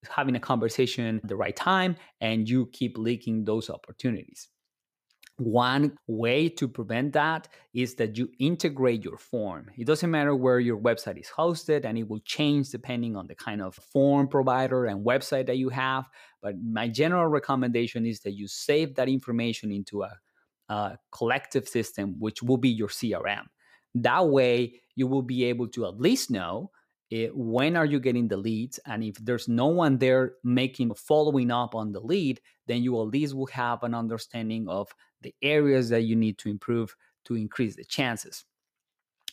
having 0.08 0.36
a 0.36 0.40
conversation 0.40 1.18
at 1.22 1.28
the 1.28 1.36
right 1.36 1.56
time 1.56 1.96
and 2.20 2.48
you 2.48 2.66
keep 2.72 2.98
leaking 2.98 3.44
those 3.44 3.70
opportunities 3.70 4.48
one 5.40 5.96
way 6.06 6.48
to 6.48 6.68
prevent 6.68 7.14
that 7.14 7.48
is 7.72 7.94
that 7.96 8.16
you 8.16 8.28
integrate 8.38 9.02
your 9.02 9.16
form. 9.16 9.70
It 9.76 9.86
doesn't 9.86 10.10
matter 10.10 10.34
where 10.34 10.60
your 10.60 10.78
website 10.78 11.18
is 11.18 11.28
hosted, 11.28 11.84
and 11.84 11.96
it 11.98 12.08
will 12.08 12.20
change 12.20 12.70
depending 12.70 13.16
on 13.16 13.26
the 13.26 13.34
kind 13.34 13.62
of 13.62 13.74
form 13.74 14.28
provider 14.28 14.84
and 14.84 15.04
website 15.04 15.46
that 15.46 15.56
you 15.56 15.70
have. 15.70 16.08
But 16.42 16.54
my 16.62 16.88
general 16.88 17.26
recommendation 17.26 18.06
is 18.06 18.20
that 18.20 18.32
you 18.32 18.48
save 18.48 18.94
that 18.96 19.08
information 19.08 19.72
into 19.72 20.02
a, 20.02 20.18
a 20.68 20.98
collective 21.10 21.66
system, 21.66 22.16
which 22.18 22.42
will 22.42 22.58
be 22.58 22.70
your 22.70 22.88
CRM. 22.88 23.44
That 23.94 24.28
way, 24.28 24.80
you 24.94 25.06
will 25.06 25.22
be 25.22 25.44
able 25.44 25.68
to 25.68 25.86
at 25.86 25.98
least 25.98 26.30
know 26.30 26.70
it, 27.10 27.36
when 27.36 27.76
are 27.76 27.84
you 27.84 27.98
getting 27.98 28.28
the 28.28 28.36
leads 28.36 28.78
and 28.86 29.02
if 29.02 29.16
there's 29.16 29.48
no 29.48 29.66
one 29.66 29.98
there 29.98 30.34
making 30.44 30.94
following 30.94 31.50
up 31.50 31.74
on 31.74 31.90
the 31.92 32.00
lead 32.00 32.40
then 32.66 32.84
you 32.84 33.00
at 33.00 33.08
least 33.08 33.34
will 33.34 33.46
have 33.46 33.82
an 33.82 33.94
understanding 33.94 34.68
of 34.68 34.88
the 35.22 35.34
areas 35.42 35.88
that 35.90 36.02
you 36.02 36.16
need 36.16 36.38
to 36.38 36.48
improve 36.48 36.96
to 37.24 37.34
increase 37.36 37.76
the 37.76 37.84
chances. 37.84 38.44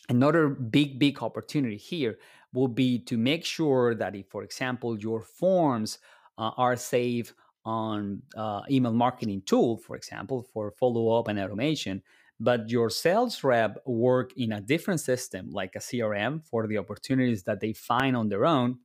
Another 0.08 0.48
big 0.48 0.98
big 0.98 1.22
opportunity 1.22 1.76
here 1.76 2.18
will 2.52 2.68
be 2.68 2.98
to 2.98 3.18
make 3.18 3.44
sure 3.44 3.94
that 3.94 4.14
if 4.14 4.26
for 4.28 4.42
example 4.42 4.98
your 4.98 5.20
forms 5.20 5.98
uh, 6.38 6.50
are 6.56 6.76
saved 6.76 7.32
on 7.64 8.22
uh, 8.36 8.62
email 8.70 8.92
marketing 8.92 9.42
tool 9.44 9.76
for 9.76 9.96
example 9.96 10.46
for 10.54 10.70
follow-up 10.70 11.28
and 11.28 11.38
automation 11.38 12.02
but 12.40 12.70
your 12.70 12.88
sales 12.88 13.44
rep 13.44 13.76
work 13.84 14.32
in 14.38 14.52
a 14.52 14.60
different 14.62 15.00
system 15.00 15.50
like 15.50 15.74
a 15.76 15.78
crm 15.78 16.42
for 16.42 16.66
the 16.66 16.78
opportunities 16.78 17.42
that 17.42 17.60
they 17.60 17.74
find 17.74 18.16
on 18.16 18.30
their 18.30 18.46
own 18.46 18.78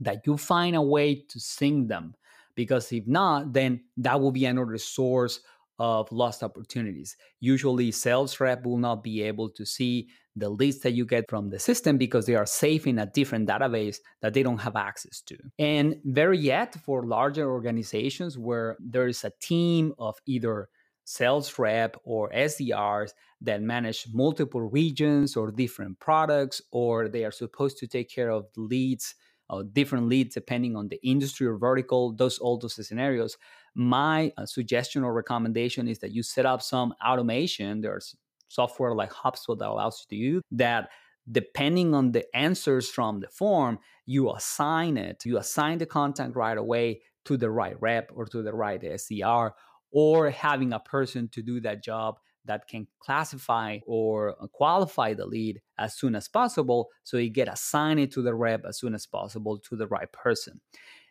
that 0.00 0.26
you 0.26 0.36
find 0.36 0.76
a 0.76 0.82
way 0.82 1.14
to 1.14 1.40
sync 1.40 1.88
them. 1.88 2.14
Because 2.54 2.92
if 2.92 3.06
not 3.06 3.52
then 3.52 3.82
that 3.96 4.20
will 4.20 4.32
be 4.32 4.44
another 4.44 4.78
source 4.78 5.40
of 5.78 6.10
lost 6.12 6.42
opportunities 6.42 7.16
usually 7.40 7.90
sales 7.90 8.38
rep 8.38 8.64
will 8.64 8.78
not 8.78 9.02
be 9.02 9.22
able 9.22 9.48
to 9.50 9.66
see 9.66 10.08
the 10.36 10.48
leads 10.48 10.80
that 10.80 10.92
you 10.92 11.04
get 11.04 11.28
from 11.28 11.50
the 11.50 11.58
system 11.58 11.96
because 11.96 12.26
they 12.26 12.34
are 12.34 12.46
safe 12.46 12.86
in 12.86 12.98
a 12.98 13.06
different 13.06 13.48
database 13.48 13.98
that 14.20 14.34
they 14.34 14.42
don't 14.42 14.58
have 14.58 14.76
access 14.76 15.20
to. 15.20 15.36
And 15.58 15.96
very 16.04 16.38
yet 16.38 16.74
for 16.74 17.06
larger 17.06 17.50
organizations 17.50 18.36
where 18.36 18.76
there 18.80 19.06
is 19.06 19.22
a 19.24 19.32
team 19.40 19.94
of 19.98 20.16
either 20.26 20.68
sales 21.04 21.56
rep 21.58 21.96
or 22.04 22.30
SDRs 22.30 23.10
that 23.42 23.62
manage 23.62 24.06
multiple 24.12 24.62
regions 24.62 25.36
or 25.36 25.52
different 25.52 26.00
products, 26.00 26.62
or 26.72 27.08
they 27.08 27.24
are 27.24 27.30
supposed 27.30 27.78
to 27.78 27.86
take 27.86 28.10
care 28.10 28.30
of 28.30 28.46
leads 28.56 29.14
or 29.50 29.62
different 29.62 30.08
leads 30.08 30.34
depending 30.34 30.74
on 30.74 30.88
the 30.88 30.98
industry 31.06 31.46
or 31.46 31.58
vertical, 31.58 32.12
those 32.12 32.38
all 32.38 32.58
those 32.58 32.86
scenarios. 32.86 33.36
My 33.74 34.32
uh, 34.36 34.46
suggestion 34.46 35.02
or 35.02 35.12
recommendation 35.12 35.88
is 35.88 35.98
that 36.00 36.12
you 36.12 36.22
set 36.22 36.46
up 36.46 36.62
some 36.62 36.94
automation. 37.04 37.80
There's 37.80 38.14
software 38.48 38.94
like 38.94 39.12
HubSpot 39.12 39.58
that 39.58 39.68
allows 39.68 40.06
you 40.08 40.16
to 40.16 40.22
use 40.22 40.42
that 40.52 40.90
depending 41.30 41.94
on 41.94 42.12
the 42.12 42.24
answers 42.36 42.88
from 42.88 43.20
the 43.20 43.28
form, 43.28 43.78
you 44.06 44.30
assign 44.30 44.96
it, 44.96 45.24
you 45.24 45.38
assign 45.38 45.78
the 45.78 45.86
content 45.86 46.36
right 46.36 46.58
away 46.58 47.00
to 47.24 47.36
the 47.36 47.50
right 47.50 47.80
rep 47.80 48.10
or 48.14 48.26
to 48.26 48.42
the 48.42 48.52
right 48.52 48.80
SDR, 48.82 49.52
or 49.90 50.30
having 50.30 50.72
a 50.72 50.80
person 50.80 51.28
to 51.28 51.42
do 51.42 51.60
that 51.60 51.82
job 51.82 52.18
that 52.44 52.68
can 52.68 52.86
classify 53.00 53.78
or 53.86 54.34
qualify 54.52 55.14
the 55.14 55.24
lead 55.24 55.62
as 55.78 55.96
soon 55.96 56.14
as 56.14 56.28
possible 56.28 56.88
so 57.02 57.16
you 57.16 57.30
get 57.30 57.48
assigned 57.48 58.12
to 58.12 58.20
the 58.20 58.34
rep 58.34 58.64
as 58.68 58.78
soon 58.78 58.94
as 58.94 59.06
possible 59.06 59.58
to 59.58 59.76
the 59.76 59.86
right 59.86 60.12
person. 60.12 60.60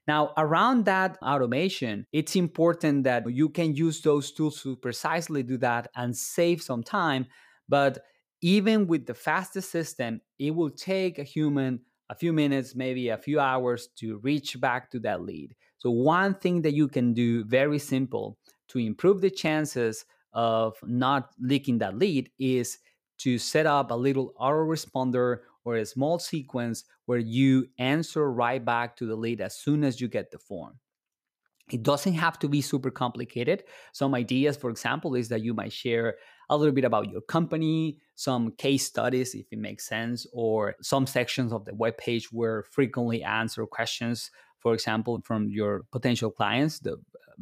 Now, 0.08 0.34
around 0.38 0.86
that 0.86 1.18
automation, 1.22 2.06
it's 2.12 2.36
important 2.36 3.06
that 3.06 3.30
you 3.30 3.50
can 3.50 3.74
use 3.76 4.02
those 4.02 4.32
tools 4.32 4.62
to 4.64 4.76
precisely 4.76 5.44
do 5.44 5.58
that 5.60 5.90
and 5.96 6.16
save 6.16 6.62
some 6.62 6.84
time. 6.84 7.28
But 7.70 8.00
even 8.42 8.88
with 8.88 9.06
the 9.06 9.14
fastest 9.14 9.72
system, 9.72 10.22
it 10.38 10.52
will 10.52 10.70
take 10.70 11.20
a 11.20 11.24
human 11.24 11.82
a 12.10 12.16
few 12.16 12.34
minutes, 12.34 12.76
maybe 12.76 13.08
a 13.08 13.18
few 13.18 13.40
hours 13.40 13.88
to 13.96 14.18
reach 14.20 14.60
back 14.60 14.92
to 14.92 15.00
that 15.00 15.22
lead. 15.22 15.56
So, 15.78 15.90
one 15.90 16.36
thing 16.36 16.62
that 16.64 16.74
you 16.74 16.88
can 16.90 17.14
do 17.14 17.46
very 17.46 17.80
simple 17.80 18.38
to 18.68 18.78
improve 18.80 19.22
the 19.22 19.30
chances 19.32 20.06
of 20.34 20.78
not 20.84 21.32
leaking 21.40 21.78
that 21.78 21.98
lead 21.98 22.30
is 22.38 22.78
to 23.20 23.38
set 23.38 23.66
up 23.66 23.90
a 23.90 23.96
little 23.96 24.34
autoresponder 24.40 25.40
or 25.66 25.76
a 25.76 25.86
small 25.86 26.20
sequence 26.20 26.84
where 27.06 27.20
you 27.20 27.68
answer 27.78 28.32
right 28.32 28.64
back 28.64 28.96
to 28.98 29.06
the 29.06 29.16
lead 29.16 29.42
as 29.42 29.56
soon 29.56 29.84
as 29.84 30.00
you 30.00 30.08
get 30.08 30.32
the 30.32 30.38
form. 30.38 30.80
It 31.72 31.84
doesn't 31.84 32.14
have 32.14 32.38
to 32.40 32.50
be 32.50 32.62
super 32.62 32.92
complicated. 32.92 33.64
Some 33.94 34.14
ideas, 34.14 34.58
for 34.58 34.70
example, 34.70 35.16
is 35.16 35.30
that 35.30 35.42
you 35.42 35.54
might 35.54 35.72
share 35.72 36.16
a 36.50 36.58
little 36.58 36.74
bit 36.74 36.84
about 36.84 37.10
your 37.10 37.22
company, 37.22 38.00
some 38.16 38.52
case 38.52 38.86
studies, 38.86 39.34
if 39.34 39.46
it 39.52 39.60
makes 39.60 39.88
sense, 39.88 40.28
or 40.34 40.76
some 40.82 41.08
sections 41.08 41.54
of 41.54 41.64
the 41.64 41.72
webpage 41.72 42.26
where 42.32 42.64
frequently 42.64 43.24
answer 43.24 43.66
questions, 43.66 44.30
for 44.60 44.74
example, 44.74 45.22
from 45.24 45.50
your 45.50 45.86
potential 45.92 46.32
clients, 46.32 46.80
the, 46.80 46.98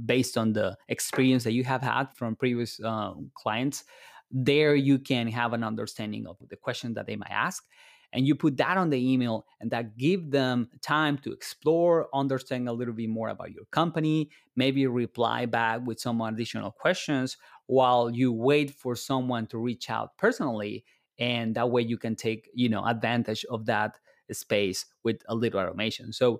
based 0.05 0.37
on 0.37 0.53
the 0.53 0.77
experience 0.87 1.43
that 1.43 1.53
you 1.53 1.63
have 1.63 1.81
had 1.81 2.05
from 2.15 2.35
previous 2.35 2.79
uh, 2.83 3.13
clients. 3.33 3.83
There, 4.29 4.75
you 4.75 4.99
can 4.99 5.27
have 5.27 5.53
an 5.53 5.63
understanding 5.63 6.25
of 6.27 6.37
the 6.47 6.55
question 6.55 6.93
that 6.93 7.07
they 7.07 7.15
might 7.15 7.31
ask 7.31 7.65
and 8.13 8.27
you 8.27 8.35
put 8.35 8.57
that 8.57 8.77
on 8.77 8.89
the 8.89 9.11
email 9.13 9.45
and 9.59 9.71
that 9.71 9.97
give 9.97 10.31
them 10.31 10.69
time 10.81 11.17
to 11.19 11.31
explore 11.31 12.09
understand 12.13 12.67
a 12.67 12.73
little 12.73 12.93
bit 12.93 13.09
more 13.09 13.29
about 13.29 13.51
your 13.51 13.65
company 13.71 14.29
maybe 14.55 14.85
reply 14.87 15.45
back 15.45 15.81
with 15.85 15.99
some 15.99 16.21
additional 16.21 16.71
questions 16.71 17.37
while 17.67 18.09
you 18.09 18.31
wait 18.31 18.71
for 18.71 18.95
someone 18.95 19.47
to 19.47 19.57
reach 19.57 19.89
out 19.89 20.17
personally 20.17 20.83
and 21.19 21.55
that 21.55 21.69
way 21.69 21.81
you 21.81 21.97
can 21.97 22.15
take 22.15 22.49
you 22.53 22.69
know 22.69 22.85
advantage 22.85 23.45
of 23.45 23.65
that 23.65 23.97
space 24.31 24.85
with 25.03 25.21
a 25.27 25.35
little 25.35 25.59
automation. 25.59 26.13
So 26.13 26.39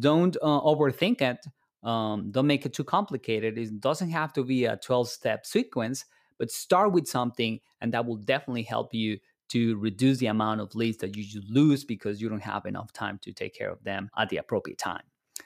don't 0.00 0.36
uh, 0.42 0.60
overthink 0.60 1.20
it 1.22 1.46
um, 1.84 2.32
don't 2.32 2.48
make 2.48 2.66
it 2.66 2.72
too 2.74 2.82
complicated. 2.82 3.56
It 3.56 3.80
doesn't 3.80 4.10
have 4.10 4.32
to 4.32 4.42
be 4.42 4.64
a 4.64 4.76
12 4.76 5.08
step 5.08 5.46
sequence 5.46 6.04
but 6.36 6.50
start 6.50 6.92
with 6.92 7.06
something 7.06 7.60
and 7.80 7.92
that 7.94 8.04
will 8.06 8.16
definitely 8.16 8.62
help 8.62 8.92
you 8.94 9.18
to 9.48 9.76
reduce 9.76 10.18
the 10.18 10.26
amount 10.26 10.60
of 10.60 10.74
leads 10.74 10.98
that 10.98 11.16
you 11.16 11.42
lose 11.48 11.84
because 11.84 12.20
you 12.20 12.28
don't 12.28 12.42
have 12.42 12.66
enough 12.66 12.92
time 12.92 13.18
to 13.22 13.32
take 13.32 13.54
care 13.54 13.70
of 13.70 13.82
them 13.84 14.10
at 14.16 14.28
the 14.28 14.36
appropriate 14.36 14.78
time. 14.78 15.02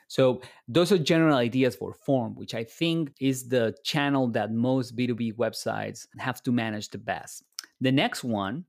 So, 0.08 0.42
those 0.68 0.90
are 0.90 0.98
general 0.98 1.36
ideas 1.36 1.76
for 1.76 1.92
form, 1.92 2.34
which 2.34 2.54
I 2.54 2.64
think 2.64 3.14
is 3.20 3.48
the 3.48 3.74
channel 3.84 4.28
that 4.28 4.52
most 4.52 4.96
B2B 4.96 5.36
websites 5.36 6.06
have 6.18 6.42
to 6.44 6.52
manage 6.52 6.90
the 6.90 6.98
best. 6.98 7.44
The 7.80 7.92
next 7.92 8.24
one 8.24 8.64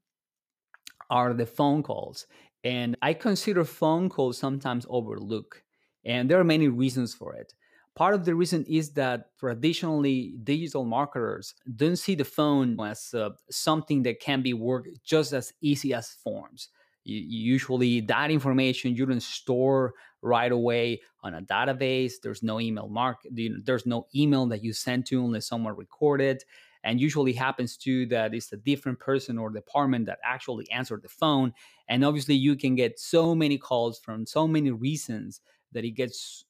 are 1.09 1.33
the 1.33 1.45
phone 1.45 1.83
calls. 1.83 2.27
And 2.63 2.95
I 3.01 3.13
consider 3.13 3.63
phone 3.65 4.09
calls 4.09 4.37
sometimes 4.37 4.85
overlooked. 4.89 5.61
And 6.05 6.29
there 6.29 6.39
are 6.39 6.45
many 6.45 6.67
reasons 6.67 7.13
for 7.13 7.35
it. 7.35 7.53
Part 7.95 8.15
of 8.15 8.25
the 8.25 8.33
reason 8.33 8.65
is 8.65 8.93
that 8.93 9.37
traditionally 9.37 10.35
digital 10.43 10.83
marketers 10.83 11.53
don't 11.75 11.95
see 11.95 12.15
the 12.15 12.23
phone 12.25 12.79
as 12.79 13.13
uh, 13.13 13.29
something 13.51 14.01
that 14.03 14.19
can 14.19 14.41
be 14.41 14.53
worked 14.53 14.89
just 15.03 15.31
as 15.31 15.53
easy 15.61 15.93
as 15.93 16.09
forms. 16.09 16.69
Usually, 17.05 17.99
that 18.01 18.31
information 18.31 18.95
you 18.95 19.05
don't 19.05 19.21
store 19.21 19.93
right 20.21 20.51
away 20.51 21.01
on 21.21 21.35
a 21.35 21.41
database. 21.41 22.13
There's 22.23 22.41
no 22.41 22.59
email 22.59 22.87
mark. 22.87 23.19
There's 23.29 23.85
no 23.85 24.07
email 24.15 24.45
that 24.47 24.63
you 24.63 24.73
send 24.73 25.05
to 25.07 25.23
unless 25.23 25.45
someone 25.45 25.75
recorded. 25.75 26.43
And 26.83 26.99
usually 26.99 27.33
happens 27.33 27.77
too 27.77 28.05
that 28.07 28.33
it's 28.33 28.51
a 28.53 28.57
different 28.57 28.99
person 28.99 29.37
or 29.37 29.49
department 29.49 30.05
that 30.07 30.19
actually 30.23 30.69
answered 30.71 31.01
the 31.01 31.09
phone. 31.09 31.53
And 31.87 32.03
obviously, 32.03 32.35
you 32.35 32.55
can 32.55 32.75
get 32.75 32.99
so 32.99 33.35
many 33.35 33.57
calls 33.57 33.99
from 33.99 34.25
so 34.25 34.47
many 34.47 34.71
reasons 34.71 35.41
that 35.73 35.83
it 35.85 35.91
gets 35.91 36.45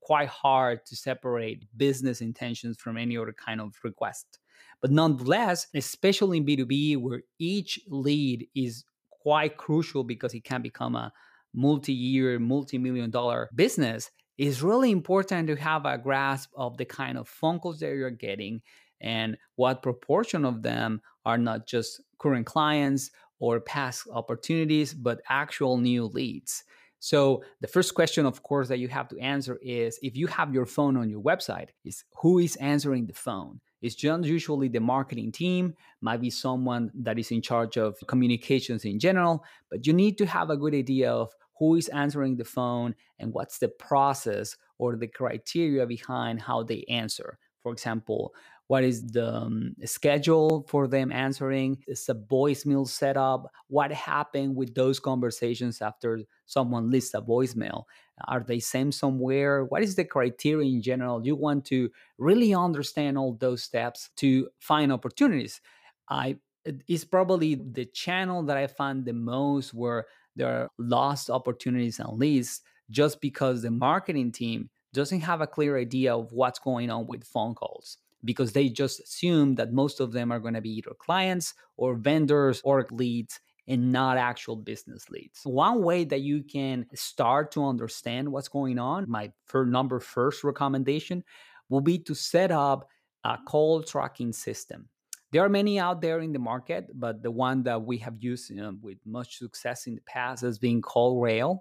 quite 0.00 0.28
hard 0.28 0.84
to 0.86 0.96
separate 0.96 1.64
business 1.76 2.20
intentions 2.20 2.76
from 2.78 2.96
any 2.96 3.16
other 3.16 3.32
kind 3.32 3.60
of 3.60 3.74
request. 3.82 4.38
But 4.80 4.90
nonetheless, 4.90 5.66
especially 5.74 6.38
in 6.38 6.46
B2B, 6.46 6.98
where 6.98 7.22
each 7.38 7.80
lead 7.88 8.46
is 8.54 8.84
quite 9.10 9.56
crucial 9.56 10.04
because 10.04 10.34
it 10.34 10.44
can 10.44 10.62
become 10.62 10.94
a 10.94 11.12
multi 11.54 11.92
year, 11.92 12.38
multi 12.38 12.78
million 12.78 13.10
dollar 13.10 13.48
business, 13.54 14.10
it's 14.36 14.62
really 14.62 14.90
important 14.90 15.46
to 15.46 15.56
have 15.56 15.86
a 15.86 15.96
grasp 15.96 16.50
of 16.56 16.76
the 16.76 16.84
kind 16.84 17.16
of 17.16 17.28
phone 17.28 17.60
calls 17.60 17.78
that 17.80 17.94
you're 17.94 18.10
getting 18.10 18.60
and 19.00 19.36
what 19.56 19.82
proportion 19.82 20.44
of 20.44 20.62
them 20.62 21.00
are 21.24 21.38
not 21.38 21.66
just 21.66 22.00
current 22.18 22.46
clients 22.46 23.10
or 23.38 23.60
past 23.60 24.06
opportunities, 24.12 24.94
but 24.94 25.20
actual 25.28 25.76
new 25.76 26.06
leads. 26.06 26.64
So 27.04 27.44
the 27.60 27.68
first 27.68 27.94
question, 27.94 28.24
of 28.24 28.42
course, 28.42 28.68
that 28.68 28.78
you 28.78 28.88
have 28.88 29.08
to 29.08 29.18
answer 29.18 29.58
is 29.60 29.98
if 30.02 30.16
you 30.16 30.26
have 30.28 30.54
your 30.54 30.64
phone 30.64 30.96
on 30.96 31.10
your 31.10 31.20
website, 31.20 31.68
is 31.84 32.02
who 32.22 32.38
is 32.38 32.56
answering 32.56 33.04
the 33.04 33.12
phone? 33.12 33.60
It's 33.82 33.94
just 33.94 34.24
usually 34.24 34.68
the 34.68 34.80
marketing 34.80 35.30
team, 35.30 35.74
might 36.00 36.22
be 36.22 36.30
someone 36.30 36.90
that 36.94 37.18
is 37.18 37.30
in 37.30 37.42
charge 37.42 37.76
of 37.76 37.98
communications 38.06 38.86
in 38.86 38.98
general, 38.98 39.44
but 39.70 39.86
you 39.86 39.92
need 39.92 40.16
to 40.16 40.24
have 40.24 40.48
a 40.48 40.56
good 40.56 40.74
idea 40.74 41.12
of 41.12 41.30
who 41.58 41.74
is 41.74 41.88
answering 41.88 42.38
the 42.38 42.44
phone 42.46 42.94
and 43.18 43.34
what's 43.34 43.58
the 43.58 43.68
process 43.68 44.56
or 44.78 44.96
the 44.96 45.06
criteria 45.06 45.84
behind 45.84 46.40
how 46.40 46.62
they 46.62 46.84
answer. 46.88 47.38
For 47.62 47.70
example, 47.70 48.32
what 48.66 48.82
is 48.82 49.06
the 49.06 49.34
um, 49.34 49.74
schedule 49.84 50.64
for 50.68 50.88
them 50.88 51.12
answering? 51.12 51.82
Is 51.86 52.08
a 52.08 52.14
voicemail 52.14 52.88
setup 52.88 53.50
what 53.68 53.92
happened 53.92 54.56
with 54.56 54.74
those 54.74 54.98
conversations 54.98 55.82
after 55.82 56.20
someone 56.46 56.90
leaves 56.90 57.12
a 57.14 57.20
voicemail? 57.20 57.84
Are 58.28 58.44
they 58.46 58.60
sent 58.60 58.94
somewhere? 58.94 59.64
What 59.64 59.82
is 59.82 59.96
the 59.96 60.04
criteria 60.04 60.70
in 60.72 60.80
general? 60.80 61.26
You 61.26 61.36
want 61.36 61.64
to 61.66 61.90
really 62.16 62.54
understand 62.54 63.18
all 63.18 63.34
those 63.34 63.62
steps 63.62 64.10
to 64.16 64.48
find 64.60 64.92
opportunities. 64.92 65.60
I 66.08 66.38
it's 66.64 67.04
probably 67.04 67.56
the 67.56 67.84
channel 67.84 68.42
that 68.42 68.56
i 68.56 68.66
find 68.66 69.04
the 69.04 69.12
most 69.12 69.74
where 69.74 70.06
there 70.34 70.48
are 70.48 70.70
lost 70.78 71.30
opportunities 71.30 71.98
and 71.98 72.18
leads 72.18 72.62
just 72.90 73.20
because 73.20 73.62
the 73.62 73.70
marketing 73.70 74.32
team 74.32 74.70
doesn't 74.92 75.20
have 75.20 75.40
a 75.40 75.46
clear 75.46 75.76
idea 75.76 76.16
of 76.16 76.32
what's 76.32 76.58
going 76.58 76.90
on 76.90 77.06
with 77.06 77.22
phone 77.24 77.54
calls 77.54 77.98
because 78.24 78.52
they 78.52 78.68
just 78.68 79.00
assume 79.00 79.54
that 79.56 79.72
most 79.72 80.00
of 80.00 80.12
them 80.12 80.32
are 80.32 80.40
going 80.40 80.54
to 80.54 80.60
be 80.60 80.70
either 80.70 80.94
clients 80.98 81.54
or 81.76 81.94
vendors 81.94 82.60
or 82.64 82.86
leads 82.90 83.40
and 83.66 83.92
not 83.92 84.16
actual 84.16 84.56
business 84.56 85.08
leads. 85.10 85.40
One 85.44 85.82
way 85.82 86.04
that 86.04 86.20
you 86.20 86.42
can 86.42 86.86
start 86.94 87.52
to 87.52 87.66
understand 87.66 88.30
what's 88.30 88.48
going 88.48 88.78
on, 88.78 89.08
my 89.08 89.32
for 89.46 89.64
number 89.64 90.00
first 90.00 90.44
recommendation 90.44 91.24
will 91.68 91.80
be 91.80 91.98
to 92.00 92.14
set 92.14 92.50
up 92.50 92.88
a 93.24 93.38
call 93.38 93.82
tracking 93.82 94.32
system. 94.32 94.88
There 95.32 95.42
are 95.42 95.48
many 95.48 95.80
out 95.80 96.00
there 96.00 96.20
in 96.20 96.32
the 96.32 96.38
market, 96.38 96.88
but 96.94 97.22
the 97.22 97.30
one 97.30 97.64
that 97.64 97.82
we 97.82 97.98
have 97.98 98.22
used 98.22 98.50
you 98.50 98.56
know, 98.56 98.76
with 98.80 98.98
much 99.04 99.38
success 99.38 99.86
in 99.86 99.96
the 99.96 100.00
past 100.02 100.42
has 100.42 100.58
been 100.58 100.80
CallRail. 100.80 101.58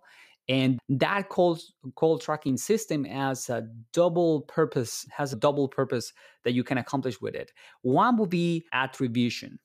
And 0.49 0.79
that 0.89 1.29
call, 1.29 1.57
call 1.95 2.19
tracking 2.19 2.57
system 2.57 3.05
has 3.05 3.49
a 3.49 3.67
double 3.93 4.41
purpose, 4.41 5.05
has 5.15 5.31
a 5.31 5.37
double 5.37 5.67
purpose 5.67 6.11
that 6.43 6.53
you 6.53 6.63
can 6.63 6.77
accomplish 6.77 7.21
with 7.21 7.33
it. 7.33 7.51
One 7.81 8.17
would 8.17 8.29
be 8.29 8.65
attribution, 8.73 9.59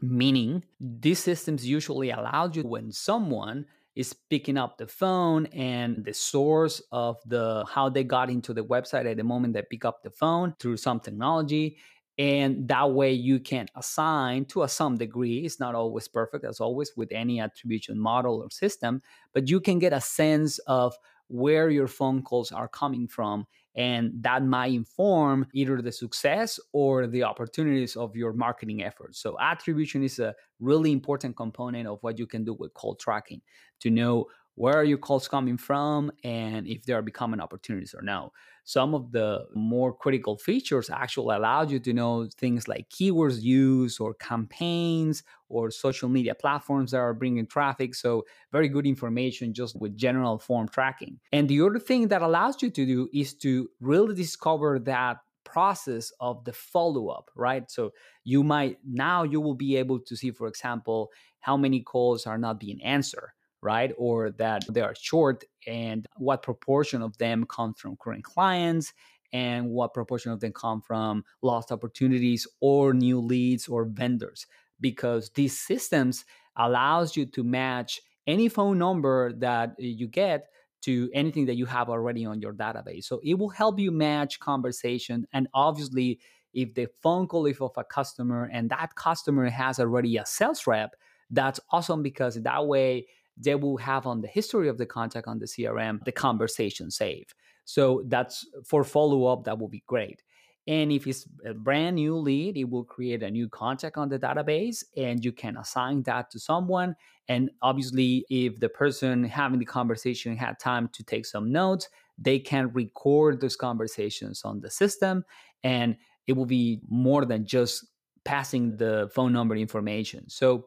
meaning 0.00 0.64
these 0.80 1.18
systems 1.18 1.66
usually 1.66 2.10
allow 2.10 2.50
you 2.52 2.62
when 2.62 2.90
someone 2.90 3.66
is 3.94 4.14
picking 4.30 4.56
up 4.56 4.78
the 4.78 4.86
phone 4.86 5.46
and 5.46 6.02
the 6.04 6.14
source 6.14 6.80
of 6.92 7.18
the 7.26 7.64
how 7.68 7.90
they 7.90 8.02
got 8.02 8.30
into 8.30 8.54
the 8.54 8.64
website 8.64 9.10
at 9.10 9.18
the 9.18 9.24
moment 9.24 9.52
they 9.52 9.62
pick 9.70 9.84
up 9.84 10.02
the 10.02 10.10
phone 10.10 10.54
through 10.58 10.78
some 10.78 10.98
technology 10.98 11.76
and 12.18 12.68
that 12.68 12.92
way 12.92 13.12
you 13.12 13.40
can 13.40 13.66
assign 13.74 14.44
to 14.44 14.62
a 14.62 14.68
some 14.68 14.96
degree 14.96 15.38
it's 15.44 15.58
not 15.58 15.74
always 15.74 16.08
perfect 16.08 16.44
as 16.44 16.60
always 16.60 16.92
with 16.96 17.10
any 17.12 17.40
attribution 17.40 17.98
model 17.98 18.42
or 18.42 18.50
system 18.50 19.00
but 19.32 19.48
you 19.48 19.60
can 19.60 19.78
get 19.78 19.92
a 19.92 20.00
sense 20.00 20.58
of 20.60 20.94
where 21.28 21.70
your 21.70 21.88
phone 21.88 22.22
calls 22.22 22.52
are 22.52 22.68
coming 22.68 23.08
from 23.08 23.46
and 23.74 24.12
that 24.22 24.44
might 24.44 24.72
inform 24.72 25.46
either 25.54 25.80
the 25.80 25.92
success 25.92 26.60
or 26.72 27.06
the 27.06 27.22
opportunities 27.22 27.96
of 27.96 28.14
your 28.14 28.34
marketing 28.34 28.82
efforts. 28.82 29.18
So 29.18 29.38
attribution 29.40 30.02
is 30.02 30.18
a 30.18 30.34
really 30.60 30.92
important 30.92 31.36
component 31.36 31.88
of 31.88 32.02
what 32.02 32.18
you 32.18 32.26
can 32.26 32.44
do 32.44 32.52
with 32.52 32.74
call 32.74 32.94
tracking 32.96 33.40
to 33.80 33.90
know 33.90 34.26
where 34.56 34.74
are 34.74 34.84
your 34.84 34.98
calls 34.98 35.26
coming 35.26 35.56
from 35.56 36.12
and 36.22 36.66
if 36.66 36.84
they 36.84 36.92
are 36.92 37.00
becoming 37.00 37.40
opportunities 37.40 37.94
or 37.94 38.02
no 38.02 38.30
some 38.64 38.94
of 38.94 39.12
the 39.12 39.44
more 39.54 39.92
critical 39.92 40.36
features 40.38 40.88
actually 40.88 41.34
allow 41.34 41.62
you 41.62 41.80
to 41.80 41.92
know 41.92 42.28
things 42.36 42.68
like 42.68 42.88
keywords 42.90 43.42
used 43.42 44.00
or 44.00 44.14
campaigns 44.14 45.22
or 45.48 45.70
social 45.70 46.08
media 46.08 46.34
platforms 46.34 46.92
that 46.92 46.98
are 46.98 47.14
bringing 47.14 47.46
traffic. 47.46 47.94
So 47.94 48.24
very 48.52 48.68
good 48.68 48.86
information 48.86 49.52
just 49.52 49.78
with 49.80 49.96
general 49.96 50.38
form 50.38 50.68
tracking. 50.68 51.18
And 51.32 51.48
the 51.48 51.60
other 51.62 51.78
thing 51.78 52.08
that 52.08 52.22
allows 52.22 52.62
you 52.62 52.70
to 52.70 52.86
do 52.86 53.08
is 53.12 53.34
to 53.38 53.68
really 53.80 54.14
discover 54.14 54.78
that 54.80 55.18
process 55.44 56.12
of 56.20 56.44
the 56.44 56.52
follow 56.52 57.08
up, 57.08 57.30
right? 57.34 57.70
So 57.70 57.92
you 58.24 58.42
might 58.44 58.78
now 58.86 59.24
you 59.24 59.40
will 59.40 59.54
be 59.54 59.76
able 59.76 59.98
to 60.00 60.16
see, 60.16 60.30
for 60.30 60.46
example, 60.46 61.10
how 61.40 61.56
many 61.56 61.80
calls 61.80 62.26
are 62.26 62.38
not 62.38 62.60
being 62.60 62.82
answered 62.82 63.32
right? 63.62 63.92
Or 63.96 64.30
that 64.32 64.64
they 64.68 64.80
are 64.80 64.94
short 65.00 65.44
and 65.66 66.06
what 66.16 66.42
proportion 66.42 67.00
of 67.00 67.16
them 67.18 67.44
come 67.46 67.74
from 67.74 67.96
current 67.96 68.24
clients 68.24 68.92
and 69.32 69.70
what 69.70 69.94
proportion 69.94 70.32
of 70.32 70.40
them 70.40 70.52
come 70.52 70.80
from 70.82 71.24
lost 71.40 71.72
opportunities 71.72 72.46
or 72.60 72.92
new 72.92 73.20
leads 73.20 73.68
or 73.68 73.84
vendors 73.84 74.46
because 74.80 75.30
these 75.30 75.58
systems 75.58 76.24
allows 76.56 77.16
you 77.16 77.24
to 77.24 77.42
match 77.42 78.00
any 78.26 78.48
phone 78.48 78.78
number 78.78 79.32
that 79.32 79.74
you 79.78 80.06
get 80.06 80.48
to 80.82 81.08
anything 81.14 81.46
that 81.46 81.54
you 81.54 81.64
have 81.64 81.88
already 81.88 82.26
on 82.26 82.40
your 82.40 82.52
database. 82.52 83.04
So 83.04 83.20
it 83.24 83.38
will 83.38 83.48
help 83.48 83.78
you 83.78 83.90
match 83.90 84.40
conversation 84.40 85.26
and 85.32 85.48
obviously 85.54 86.20
if 86.52 86.74
the 86.74 86.88
phone 87.02 87.26
call 87.26 87.46
is 87.46 87.60
of 87.60 87.72
a 87.76 87.84
customer 87.84 88.50
and 88.52 88.68
that 88.70 88.94
customer 88.94 89.48
has 89.48 89.80
already 89.80 90.18
a 90.18 90.26
sales 90.26 90.66
rep, 90.66 90.94
that's 91.30 91.60
awesome 91.70 92.02
because 92.02 92.34
that 92.34 92.66
way 92.66 93.06
they 93.36 93.54
will 93.54 93.76
have 93.76 94.06
on 94.06 94.20
the 94.20 94.28
history 94.28 94.68
of 94.68 94.78
the 94.78 94.86
contact 94.86 95.26
on 95.26 95.38
the 95.38 95.46
CRM 95.46 96.04
the 96.04 96.12
conversation 96.12 96.90
saved. 96.90 97.34
So 97.64 98.02
that's 98.06 98.46
for 98.64 98.84
follow 98.84 99.26
up, 99.26 99.44
that 99.44 99.58
will 99.58 99.68
be 99.68 99.82
great. 99.86 100.22
And 100.66 100.92
if 100.92 101.06
it's 101.08 101.26
a 101.44 101.54
brand 101.54 101.96
new 101.96 102.16
lead, 102.16 102.56
it 102.56 102.68
will 102.70 102.84
create 102.84 103.22
a 103.22 103.30
new 103.30 103.48
contact 103.48 103.96
on 103.96 104.08
the 104.08 104.18
database 104.18 104.84
and 104.96 105.24
you 105.24 105.32
can 105.32 105.56
assign 105.56 106.02
that 106.04 106.30
to 106.30 106.38
someone. 106.38 106.94
And 107.28 107.50
obviously, 107.62 108.24
if 108.30 108.60
the 108.60 108.68
person 108.68 109.24
having 109.24 109.58
the 109.58 109.64
conversation 109.64 110.36
had 110.36 110.60
time 110.60 110.88
to 110.92 111.02
take 111.02 111.26
some 111.26 111.50
notes, 111.50 111.88
they 112.16 112.38
can 112.38 112.72
record 112.72 113.40
those 113.40 113.56
conversations 113.56 114.42
on 114.44 114.60
the 114.60 114.70
system 114.70 115.24
and 115.64 115.96
it 116.28 116.34
will 116.34 116.46
be 116.46 116.80
more 116.88 117.24
than 117.24 117.44
just 117.44 117.84
passing 118.24 118.76
the 118.76 119.10
phone 119.12 119.32
number 119.32 119.56
information. 119.56 120.28
So 120.28 120.66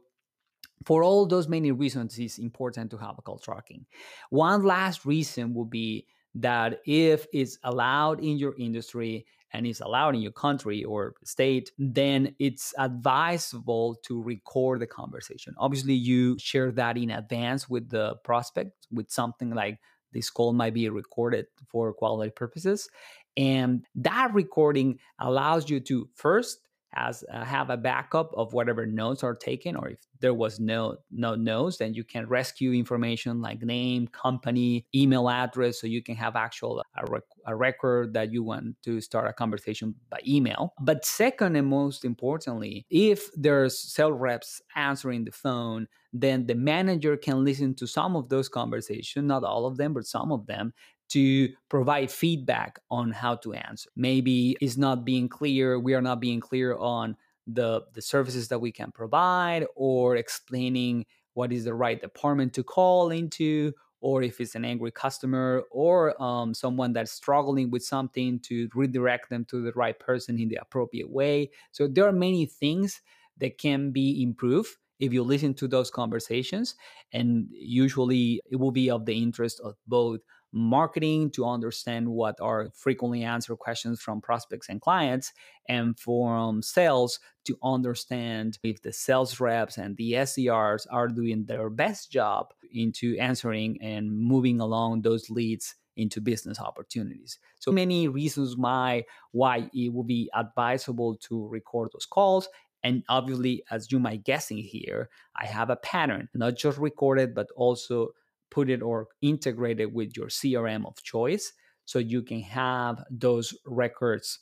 for 0.85 1.03
all 1.03 1.25
those 1.25 1.47
many 1.47 1.71
reasons, 1.71 2.17
it's 2.17 2.37
important 2.37 2.91
to 2.91 2.97
have 2.97 3.15
a 3.17 3.21
call 3.21 3.39
tracking. 3.39 3.85
One 4.29 4.63
last 4.63 5.05
reason 5.05 5.53
would 5.55 5.69
be 5.69 6.07
that 6.35 6.81
if 6.85 7.25
it's 7.33 7.57
allowed 7.63 8.23
in 8.23 8.37
your 8.37 8.55
industry 8.59 9.25
and 9.53 9.65
is 9.65 9.79
allowed 9.79 10.15
in 10.15 10.21
your 10.21 10.33
country 10.33 10.83
or 10.83 11.15
state, 11.23 11.71
then 11.77 12.35
it's 12.39 12.73
advisable 12.77 13.95
to 14.03 14.21
record 14.21 14.81
the 14.81 14.87
conversation. 14.87 15.55
Obviously, 15.57 15.93
you 15.93 16.37
share 16.37 16.71
that 16.71 16.97
in 16.97 17.09
advance 17.09 17.69
with 17.69 17.89
the 17.89 18.15
prospect 18.23 18.71
with 18.91 19.09
something 19.09 19.51
like 19.51 19.79
this 20.11 20.29
call 20.29 20.53
might 20.53 20.73
be 20.73 20.89
recorded 20.89 21.45
for 21.69 21.93
quality 21.93 22.31
purposes. 22.31 22.89
And 23.37 23.85
that 23.95 24.33
recording 24.33 24.99
allows 25.19 25.69
you 25.69 25.79
to 25.81 26.09
first 26.15 26.64
as 26.95 27.23
uh, 27.31 27.43
have 27.43 27.69
a 27.69 27.77
backup 27.77 28.33
of 28.35 28.53
whatever 28.53 28.85
notes 28.85 29.23
are 29.23 29.35
taken 29.35 29.75
or 29.75 29.89
if 29.89 29.99
there 30.19 30.33
was 30.33 30.59
no 30.59 30.97
no 31.11 31.35
notes 31.35 31.77
then 31.77 31.93
you 31.93 32.03
can 32.03 32.25
rescue 32.27 32.73
information 32.73 33.41
like 33.41 33.61
name 33.61 34.07
company 34.07 34.85
email 34.95 35.29
address 35.29 35.79
so 35.79 35.87
you 35.87 36.01
can 36.01 36.15
have 36.15 36.35
actual 36.35 36.83
a, 36.95 37.05
rec- 37.11 37.23
a 37.45 37.55
record 37.55 38.13
that 38.13 38.31
you 38.31 38.43
want 38.43 38.75
to 38.83 38.99
start 39.01 39.27
a 39.27 39.33
conversation 39.33 39.95
by 40.09 40.19
email 40.27 40.73
but 40.81 41.05
second 41.05 41.55
and 41.55 41.67
most 41.67 42.05
importantly 42.05 42.85
if 42.89 43.29
there's 43.35 43.77
sales 43.77 44.19
reps 44.19 44.61
answering 44.75 45.23
the 45.23 45.31
phone 45.31 45.87
then 46.13 46.45
the 46.45 46.55
manager 46.55 47.17
can 47.17 47.43
listen 47.43 47.73
to 47.73 47.85
some 47.85 48.15
of 48.15 48.29
those 48.29 48.49
conversations 48.49 49.25
not 49.25 49.43
all 49.43 49.65
of 49.65 49.77
them 49.77 49.93
but 49.93 50.05
some 50.05 50.31
of 50.31 50.45
them 50.47 50.73
to 51.09 51.49
provide 51.69 52.09
feedback 52.11 52.79
on 52.89 53.11
how 53.11 53.35
to 53.35 53.53
answer. 53.53 53.89
Maybe 53.95 54.57
it's 54.59 54.77
not 54.77 55.05
being 55.05 55.29
clear, 55.29 55.79
we 55.79 55.93
are 55.93 56.01
not 56.01 56.19
being 56.19 56.39
clear 56.39 56.75
on 56.75 57.15
the 57.47 57.83
the 57.93 58.01
services 58.01 58.47
that 58.47 58.59
we 58.59 58.71
can 58.71 58.91
provide 58.91 59.67
or 59.75 60.15
explaining 60.15 61.05
what 61.35 61.53
is 61.53 61.65
the 61.65 61.73
right 61.75 62.01
department 62.01 62.53
to 62.53 62.63
call 62.63 63.11
into 63.11 63.71
or 64.05 64.21
if 64.21 64.39
it's 64.39 64.53
an 64.53 64.63
angry 64.63 64.91
customer 64.91 65.63
or 65.71 66.21
um, 66.21 66.53
someone 66.53 66.93
that's 66.93 67.11
struggling 67.11 67.71
with 67.71 67.83
something 67.83 68.39
to 68.39 68.69
redirect 68.75 69.31
them 69.31 69.43
to 69.43 69.63
the 69.63 69.71
right 69.71 69.97
person 69.97 70.39
in 70.39 70.47
the 70.47 70.59
appropriate 70.61 71.09
way. 71.09 71.49
So 71.71 71.87
there 71.87 72.05
are 72.05 72.11
many 72.11 72.45
things 72.45 73.01
that 73.39 73.57
can 73.57 73.89
be 73.89 74.21
improved 74.21 74.69
if 74.99 75.11
you 75.11 75.23
listen 75.23 75.55
to 75.55 75.67
those 75.67 75.89
conversations 75.89 76.75
and 77.13 77.47
usually 77.49 78.39
it 78.51 78.57
will 78.57 78.71
be 78.71 78.91
of 78.91 79.07
the 79.07 79.17
interest 79.17 79.59
of 79.61 79.73
both 79.87 80.19
marketing 80.55 81.29
to 81.31 81.45
understand 81.45 82.07
what 82.07 82.39
are 82.39 82.69
frequently 82.73 83.23
answered 83.23 83.57
questions 83.57 83.99
from 83.99 84.21
prospects 84.21 84.69
and 84.69 84.79
clients, 84.81 85.33
and 85.67 85.99
from 85.99 86.61
sales 86.61 87.19
to 87.43 87.57
understand 87.61 88.57
if 88.63 88.81
the 88.81 88.93
sales 88.93 89.39
reps 89.41 89.77
and 89.77 89.97
the 89.97 90.13
SDRs 90.13 90.87
are 90.89 91.09
doing 91.09 91.43
their 91.45 91.69
best 91.69 92.09
job 92.09 92.53
into 92.75 93.17
answering 93.17 93.77
and 93.81 94.11
moving 94.11 94.59
along 94.59 95.01
those 95.01 95.29
leads 95.29 95.75
into 95.97 96.19
business 96.19 96.59
opportunities. 96.59 97.39
So 97.59 97.71
many 97.71 98.07
reasons 98.07 98.55
why 98.57 99.05
why 99.31 99.69
it 99.73 99.93
would 99.93 100.07
be 100.07 100.29
advisable 100.33 101.15
to 101.17 101.47
record 101.47 101.89
those 101.93 102.05
calls. 102.05 102.49
And 102.83 103.03
obviously, 103.09 103.63
as 103.71 103.91
you 103.91 103.99
might 103.99 104.23
guessing 104.23 104.57
here, 104.57 105.09
I 105.35 105.45
have 105.47 105.69
a 105.69 105.75
pattern, 105.75 106.29
not 106.35 106.55
just 106.55 106.77
recorded, 106.77 107.33
but 107.33 107.47
also 107.55 108.09
put 108.51 108.69
it 108.69 108.81
or 108.81 109.07
integrate 109.21 109.79
it 109.79 109.91
with 109.91 110.15
your 110.15 110.27
CRM 110.27 110.85
of 110.85 111.01
choice 111.01 111.51
so 111.85 111.99
you 111.99 112.21
can 112.21 112.41
have 112.41 113.03
those 113.09 113.53
records 113.65 114.39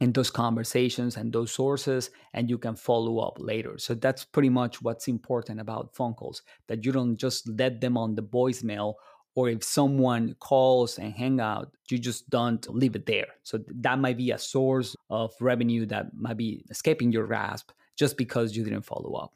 and 0.00 0.14
those 0.14 0.30
conversations 0.30 1.16
and 1.16 1.32
those 1.32 1.52
sources 1.52 2.10
and 2.32 2.48
you 2.48 2.58
can 2.58 2.74
follow 2.74 3.18
up 3.18 3.36
later. 3.38 3.78
So 3.78 3.94
that's 3.94 4.24
pretty 4.24 4.48
much 4.48 4.80
what's 4.82 5.08
important 5.08 5.60
about 5.60 5.94
phone 5.94 6.14
calls 6.14 6.42
that 6.68 6.84
you 6.84 6.92
don't 6.92 7.16
just 7.16 7.48
let 7.48 7.80
them 7.80 7.96
on 7.96 8.14
the 8.14 8.22
voicemail 8.22 8.94
or 9.34 9.48
if 9.48 9.62
someone 9.62 10.34
calls 10.40 10.98
and 10.98 11.12
hang 11.12 11.40
out 11.40 11.72
you 11.90 11.98
just 11.98 12.30
don't 12.30 12.68
leave 12.74 12.96
it 12.96 13.06
there. 13.06 13.26
So 13.42 13.58
that 13.80 13.98
might 13.98 14.16
be 14.16 14.30
a 14.30 14.38
source 14.38 14.96
of 15.10 15.34
revenue 15.40 15.86
that 15.86 16.14
might 16.14 16.36
be 16.36 16.64
escaping 16.70 17.12
your 17.12 17.26
grasp 17.26 17.70
just 17.96 18.16
because 18.16 18.56
you 18.56 18.64
didn't 18.64 18.82
follow 18.82 19.14
up. 19.14 19.34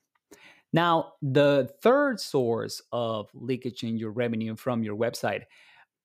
Now, 0.72 1.12
the 1.22 1.70
third 1.82 2.18
source 2.18 2.82
of 2.90 3.28
leakage 3.32 3.84
in 3.84 3.96
your 3.96 4.10
revenue 4.10 4.56
from 4.56 4.82
your 4.82 4.96
website 4.96 5.42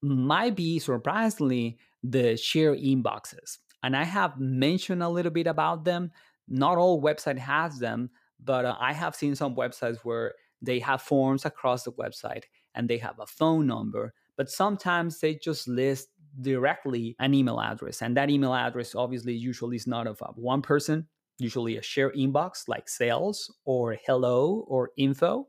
might 0.02 0.54
be 0.54 0.78
surprisingly 0.78 1.78
the 2.02 2.36
share 2.36 2.74
inboxes. 2.74 3.58
And 3.82 3.96
I 3.96 4.04
have 4.04 4.38
mentioned 4.38 5.02
a 5.02 5.08
little 5.08 5.32
bit 5.32 5.46
about 5.46 5.84
them. 5.84 6.10
Not 6.48 6.78
all 6.78 7.02
website 7.02 7.38
has 7.38 7.78
them, 7.78 8.10
but 8.44 8.64
uh, 8.64 8.76
I 8.78 8.92
have 8.92 9.14
seen 9.14 9.34
some 9.34 9.54
websites 9.54 9.98
where 10.02 10.34
they 10.62 10.78
have 10.80 11.02
forms 11.02 11.44
across 11.44 11.84
the 11.84 11.92
website 11.92 12.44
and 12.74 12.88
they 12.88 12.98
have 12.98 13.18
a 13.18 13.26
phone 13.26 13.66
number, 13.66 14.12
but 14.36 14.50
sometimes 14.50 15.20
they 15.20 15.34
just 15.34 15.68
list 15.68 16.08
directly 16.40 17.16
an 17.18 17.34
email 17.34 17.60
address. 17.60 18.02
And 18.02 18.16
that 18.16 18.30
email 18.30 18.54
address 18.54 18.94
obviously 18.94 19.34
usually 19.34 19.76
is 19.76 19.86
not 19.86 20.06
of 20.06 20.20
one 20.34 20.62
person, 20.62 21.08
usually 21.38 21.76
a 21.76 21.82
share 21.82 22.10
inbox 22.12 22.68
like 22.68 22.88
sales 22.88 23.52
or 23.64 23.96
hello 24.06 24.64
or 24.68 24.90
info. 24.96 25.48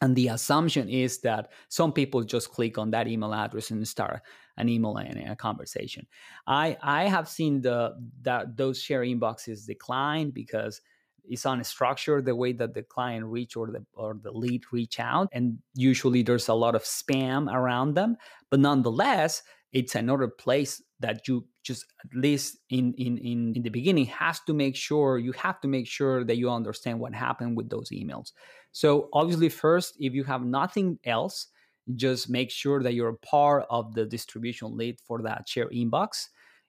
And 0.00 0.14
the 0.16 0.28
assumption 0.28 0.88
is 0.88 1.20
that 1.20 1.50
some 1.68 1.92
people 1.92 2.22
just 2.24 2.50
click 2.50 2.78
on 2.78 2.90
that 2.90 3.08
email 3.08 3.34
address 3.34 3.70
and 3.70 3.86
start 3.86 4.20
an 4.56 4.68
email 4.68 4.96
and 4.96 5.18
a 5.30 5.36
conversation. 5.36 6.06
I 6.46 6.76
I 6.82 7.04
have 7.04 7.28
seen 7.28 7.60
the 7.60 7.94
that 8.22 8.56
those 8.56 8.80
share 8.80 9.02
inboxes 9.02 9.66
decline 9.66 10.30
because 10.30 10.80
it's 11.28 11.44
unstructured 11.44 12.24
the 12.24 12.36
way 12.36 12.52
that 12.52 12.74
the 12.74 12.82
client 12.82 13.26
reach 13.26 13.56
or 13.56 13.70
the 13.70 13.84
or 13.94 14.18
the 14.22 14.30
lead 14.30 14.62
reach 14.72 15.00
out 15.00 15.28
and 15.32 15.58
usually 15.74 16.22
there's 16.22 16.48
a 16.48 16.54
lot 16.54 16.74
of 16.74 16.82
spam 16.82 17.52
around 17.52 17.94
them 17.94 18.16
but 18.50 18.60
nonetheless 18.60 19.42
it's 19.72 19.94
another 19.94 20.28
place 20.28 20.82
that 21.00 21.26
you 21.26 21.46
just 21.62 21.86
at 22.04 22.14
least 22.14 22.58
in, 22.70 22.92
in 22.94 23.18
in 23.18 23.54
in 23.54 23.62
the 23.62 23.70
beginning 23.70 24.04
has 24.06 24.40
to 24.40 24.52
make 24.52 24.76
sure 24.76 25.18
you 25.18 25.32
have 25.32 25.60
to 25.60 25.68
make 25.68 25.86
sure 25.86 26.24
that 26.24 26.36
you 26.36 26.50
understand 26.50 27.00
what 27.00 27.14
happened 27.14 27.56
with 27.56 27.70
those 27.70 27.90
emails 27.90 28.32
so 28.72 29.08
obviously 29.12 29.48
first 29.48 29.96
if 29.98 30.12
you 30.12 30.24
have 30.24 30.44
nothing 30.44 30.98
else 31.04 31.48
just 31.96 32.30
make 32.30 32.50
sure 32.50 32.82
that 32.82 32.94
you're 32.94 33.12
part 33.14 33.66
of 33.70 33.94
the 33.94 34.06
distribution 34.06 34.76
lead 34.76 34.98
for 35.00 35.22
that 35.22 35.48
share 35.48 35.68
inbox 35.68 36.28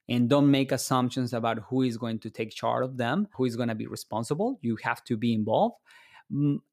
and 0.10 0.30
don't 0.30 0.50
make 0.50 0.72
assumptions 0.72 1.34
about 1.34 1.60
who 1.70 1.82
is 1.82 1.98
going 1.98 2.20
to 2.20 2.30
take 2.30 2.52
charge 2.52 2.86
of 2.86 2.98
them, 2.98 3.28
who 3.36 3.46
is 3.46 3.56
going 3.56 3.70
to 3.70 3.76
be 3.76 3.88
responsible. 3.88 4.60
You 4.62 4.78
have 4.84 5.04
to 5.06 5.18
be 5.18 5.34
involved. 5.34 5.76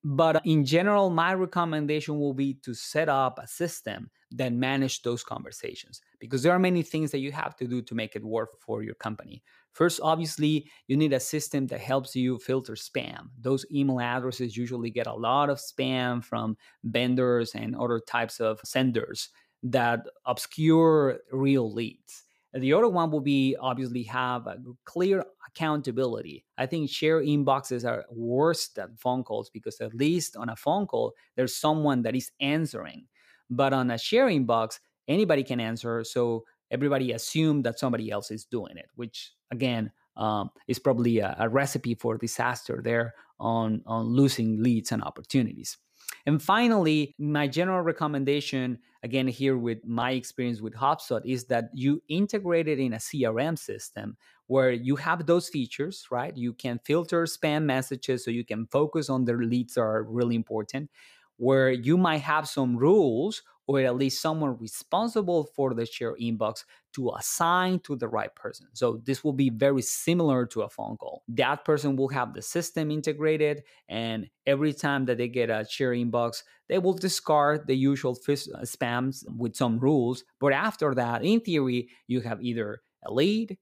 But 0.02 0.40
in 0.46 0.64
general, 0.64 1.10
my 1.10 1.34
recommendation 1.34 2.18
will 2.18 2.32
be 2.34 2.54
to 2.62 2.74
set 2.74 3.08
up 3.08 3.38
a 3.38 3.46
system 3.46 4.10
that 4.30 4.52
manage 4.52 5.02
those 5.02 5.22
conversations 5.22 6.00
because 6.18 6.42
there 6.42 6.52
are 6.52 6.58
many 6.58 6.82
things 6.82 7.10
that 7.10 7.18
you 7.18 7.32
have 7.32 7.54
to 7.56 7.66
do 7.66 7.82
to 7.82 7.94
make 7.94 8.16
it 8.16 8.24
work 8.24 8.58
for 8.60 8.82
your 8.82 8.94
company. 8.94 9.42
First, 9.72 10.00
obviously, 10.02 10.70
you 10.86 10.96
need 10.96 11.12
a 11.12 11.20
system 11.20 11.66
that 11.66 11.80
helps 11.80 12.16
you 12.16 12.38
filter 12.38 12.74
spam. 12.74 13.28
Those 13.38 13.66
email 13.70 14.00
addresses 14.00 14.56
usually 14.56 14.90
get 14.90 15.06
a 15.06 15.14
lot 15.14 15.50
of 15.50 15.58
spam 15.58 16.24
from 16.24 16.56
vendors 16.84 17.54
and 17.54 17.76
other 17.76 18.00
types 18.00 18.40
of 18.40 18.60
senders 18.64 19.28
that 19.62 20.00
obscure 20.26 21.20
real 21.30 21.70
leads. 21.72 22.21
The 22.54 22.72
other 22.74 22.88
one 22.88 23.10
will 23.10 23.20
be 23.20 23.56
obviously 23.58 24.02
have 24.04 24.46
a 24.46 24.58
clear 24.84 25.24
accountability. 25.48 26.44
I 26.58 26.66
think 26.66 26.90
share 26.90 27.20
inboxes 27.20 27.88
are 27.88 28.04
worse 28.10 28.68
than 28.68 28.96
phone 28.98 29.24
calls 29.24 29.50
because 29.50 29.80
at 29.80 29.94
least 29.94 30.36
on 30.36 30.48
a 30.48 30.56
phone 30.56 30.86
call, 30.86 31.14
there's 31.36 31.56
someone 31.56 32.02
that 32.02 32.14
is 32.14 32.30
answering. 32.40 33.06
But 33.48 33.72
on 33.72 33.90
a 33.90 33.98
share 33.98 34.26
inbox, 34.26 34.80
anybody 35.08 35.44
can 35.44 35.60
answer. 35.60 36.04
So 36.04 36.44
everybody 36.70 37.12
assume 37.12 37.62
that 37.62 37.78
somebody 37.78 38.10
else 38.10 38.30
is 38.30 38.44
doing 38.44 38.76
it, 38.76 38.86
which 38.94 39.32
again 39.50 39.92
um, 40.16 40.50
is 40.68 40.78
probably 40.78 41.18
a, 41.18 41.34
a 41.38 41.48
recipe 41.48 41.94
for 41.94 42.18
disaster 42.18 42.80
there 42.84 43.14
on, 43.40 43.82
on 43.86 44.06
losing 44.06 44.62
leads 44.62 44.92
and 44.92 45.02
opportunities. 45.02 45.78
And 46.26 46.42
finally, 46.42 47.14
my 47.18 47.48
general 47.48 47.80
recommendation, 47.80 48.78
again, 49.02 49.26
here 49.28 49.56
with 49.58 49.84
my 49.86 50.12
experience 50.12 50.60
with 50.60 50.74
HubSpot, 50.74 51.22
is 51.24 51.44
that 51.46 51.70
you 51.74 52.02
integrate 52.08 52.68
it 52.68 52.78
in 52.78 52.92
a 52.92 52.98
CRM 52.98 53.58
system 53.58 54.16
where 54.46 54.70
you 54.72 54.96
have 54.96 55.26
those 55.26 55.48
features, 55.48 56.06
right? 56.10 56.36
You 56.36 56.52
can 56.52 56.78
filter 56.84 57.24
spam 57.24 57.64
messages 57.64 58.24
so 58.24 58.30
you 58.30 58.44
can 58.44 58.66
focus 58.66 59.08
on 59.10 59.24
the 59.24 59.34
leads 59.34 59.74
that 59.74 59.82
are 59.82 60.02
really 60.04 60.36
important, 60.36 60.90
where 61.36 61.70
you 61.70 61.96
might 61.96 62.18
have 62.18 62.48
some 62.48 62.76
rules 62.76 63.42
or 63.66 63.80
at 63.80 63.96
least 63.96 64.20
someone 64.20 64.58
responsible 64.58 65.44
for 65.54 65.74
the 65.74 65.86
share 65.86 66.16
inbox 66.16 66.64
to 66.94 67.10
assign 67.16 67.78
to 67.80 67.96
the 67.96 68.08
right 68.08 68.34
person. 68.34 68.66
So 68.74 69.00
this 69.04 69.24
will 69.24 69.32
be 69.32 69.50
very 69.50 69.82
similar 69.82 70.46
to 70.46 70.62
a 70.62 70.68
phone 70.68 70.96
call. 70.96 71.22
That 71.28 71.64
person 71.64 71.96
will 71.96 72.08
have 72.08 72.34
the 72.34 72.42
system 72.42 72.90
integrated, 72.90 73.62
and 73.88 74.28
every 74.46 74.72
time 74.72 75.06
that 75.06 75.18
they 75.18 75.28
get 75.28 75.48
a 75.50 75.66
share 75.68 75.92
inbox, 75.92 76.42
they 76.68 76.78
will 76.78 76.94
discard 76.94 77.66
the 77.66 77.76
usual 77.76 78.12
uh, 78.12 78.32
spams 78.64 79.24
with 79.36 79.54
some 79.54 79.78
rules. 79.78 80.24
But 80.40 80.52
after 80.52 80.94
that, 80.94 81.24
in 81.24 81.40
theory, 81.40 81.88
you 82.06 82.20
have 82.22 82.42
either 82.42 82.82
a 83.04 83.12
lead, 83.12 83.58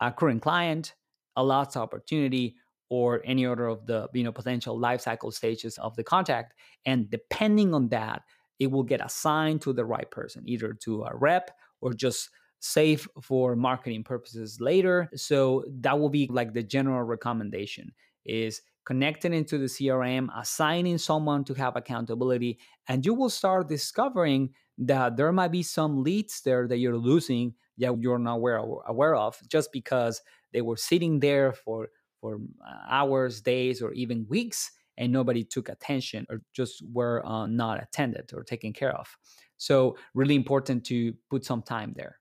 a 0.00 0.12
current 0.12 0.42
client, 0.42 0.94
a 1.36 1.44
lots 1.44 1.76
opportunity, 1.76 2.56
or 2.90 3.22
any 3.24 3.46
other 3.46 3.66
of 3.66 3.86
the 3.86 4.08
you 4.12 4.22
know 4.22 4.32
potential 4.32 4.78
life 4.78 5.00
cycle 5.00 5.30
stages 5.30 5.78
of 5.78 5.96
the 5.96 6.04
contact. 6.04 6.54
And 6.84 7.10
depending 7.10 7.74
on 7.74 7.88
that, 7.88 8.22
it 8.58 8.70
will 8.70 8.82
get 8.82 9.04
assigned 9.04 9.62
to 9.62 9.72
the 9.72 9.84
right 9.84 10.10
person, 10.10 10.42
either 10.46 10.72
to 10.72 11.04
a 11.04 11.14
rep 11.14 11.50
or 11.80 11.92
just 11.92 12.30
save 12.60 13.06
for 13.20 13.54
marketing 13.56 14.04
purposes 14.04 14.60
later. 14.60 15.10
So 15.14 15.64
that 15.68 15.98
will 15.98 16.08
be 16.08 16.28
like 16.30 16.54
the 16.54 16.62
general 16.62 17.02
recommendation 17.02 17.92
is 18.24 18.62
connecting 18.86 19.34
into 19.34 19.58
the 19.58 19.66
CRM, 19.66 20.28
assigning 20.34 20.98
someone 20.98 21.44
to 21.44 21.54
have 21.54 21.76
accountability, 21.76 22.58
and 22.88 23.04
you 23.04 23.14
will 23.14 23.30
start 23.30 23.68
discovering 23.68 24.54
that 24.78 25.16
there 25.16 25.32
might 25.32 25.52
be 25.52 25.62
some 25.62 26.02
leads 26.02 26.40
there 26.42 26.66
that 26.68 26.78
you're 26.78 26.96
losing 26.96 27.54
that 27.78 27.98
you're 28.00 28.18
not 28.18 28.36
aware, 28.36 28.58
aware 28.86 29.16
of 29.16 29.40
just 29.48 29.72
because 29.72 30.22
they 30.52 30.62
were 30.62 30.76
sitting 30.76 31.20
there 31.20 31.52
for 31.52 31.88
for 32.20 32.40
uh, 32.66 32.78
hours, 32.88 33.42
days, 33.42 33.82
or 33.82 33.92
even 33.92 34.26
weeks 34.28 34.70
and 34.96 35.12
nobody 35.12 35.44
took 35.44 35.68
attention 35.68 36.26
or 36.30 36.42
just 36.52 36.82
were 36.92 37.24
uh, 37.26 37.46
not 37.46 37.82
attended 37.82 38.32
or 38.34 38.44
taken 38.44 38.72
care 38.72 38.92
of. 38.92 39.16
So, 39.56 39.96
really 40.14 40.34
important 40.34 40.84
to 40.86 41.14
put 41.30 41.44
some 41.44 41.62
time 41.62 41.94
there. 41.96 42.18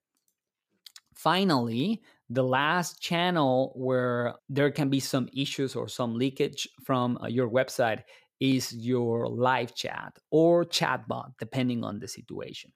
Finally, 1.16 2.02
the 2.30 2.44
last 2.44 3.02
channel 3.02 3.74
where 3.76 4.36
there 4.50 4.72
can 4.72 4.90
be 4.90 5.00
some 5.00 5.30
issues 5.36 5.76
or 5.76 5.88
some 5.88 6.16
leakage 6.16 6.68
from 6.84 7.18
uh, 7.22 7.28
your 7.28 7.50
website 7.50 8.02
is 8.40 8.74
your 8.74 9.28
live 9.28 9.76
chat 9.76 10.18
or 10.32 10.66
chatbot, 10.66 11.34
depending 11.40 11.84
on 11.84 12.00
the 12.00 12.08
situation. 12.08 12.72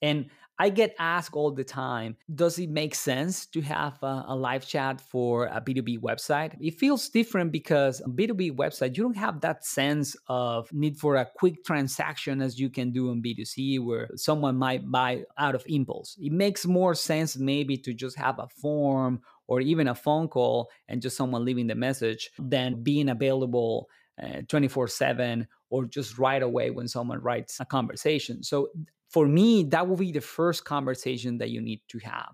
And 0.00 0.30
I 0.58 0.68
get 0.68 0.94
asked 0.98 1.34
all 1.34 1.50
the 1.50 1.64
time 1.64 2.16
Does 2.34 2.58
it 2.58 2.70
make 2.70 2.94
sense 2.94 3.46
to 3.46 3.60
have 3.62 3.98
a, 4.02 4.24
a, 4.28 4.36
live 4.36 4.66
chat 4.66 5.00
for 5.00 5.46
a 5.46 5.60
B2B 5.60 6.00
website? 6.00 6.54
It 6.60 6.78
feels 6.78 7.08
different 7.08 7.52
because 7.52 8.00
B2B 8.02 8.56
website, 8.56 8.96
you 8.96 9.02
don't 9.02 9.16
have 9.16 9.40
that 9.40 9.64
sense 9.64 10.14
of 10.28 10.72
need 10.72 10.98
for 10.98 11.16
a 11.16 11.28
quick 11.36 11.64
transaction 11.64 12.42
as 12.42 12.60
you 12.60 12.70
can 12.70 12.92
do 12.92 13.10
in 13.10 13.22
B2C, 13.22 13.84
where 13.84 14.10
someone 14.14 14.56
might 14.56 14.90
buy 14.90 15.24
out 15.38 15.54
of 15.54 15.64
impulse. 15.66 16.16
It 16.20 16.32
makes 16.32 16.66
more 16.66 16.94
sense 16.94 17.36
maybe 17.36 17.76
to 17.78 17.94
just 17.94 18.16
have 18.16 18.38
a 18.38 18.48
form 18.48 19.20
or 19.46 19.60
even 19.60 19.88
a 19.88 19.94
phone 19.94 20.28
call 20.28 20.70
and 20.88 21.02
just 21.02 21.16
someone 21.16 21.44
leaving 21.44 21.66
the 21.66 21.74
message 21.74 22.30
than 22.38 22.82
being 22.82 23.08
available 23.08 23.88
uh, 24.22 24.42
24 24.48 24.88
7 24.88 25.48
or 25.70 25.86
just 25.86 26.18
right 26.18 26.42
away 26.42 26.70
when 26.70 26.86
someone 26.86 27.20
writes 27.20 27.58
a 27.60 27.64
conversation. 27.64 28.42
So 28.42 28.68
for 29.12 29.28
me, 29.28 29.62
that 29.64 29.86
will 29.86 29.96
be 29.96 30.10
the 30.10 30.20
first 30.20 30.64
conversation 30.64 31.36
that 31.38 31.50
you 31.50 31.60
need 31.60 31.82
to 31.88 31.98
have. 31.98 32.32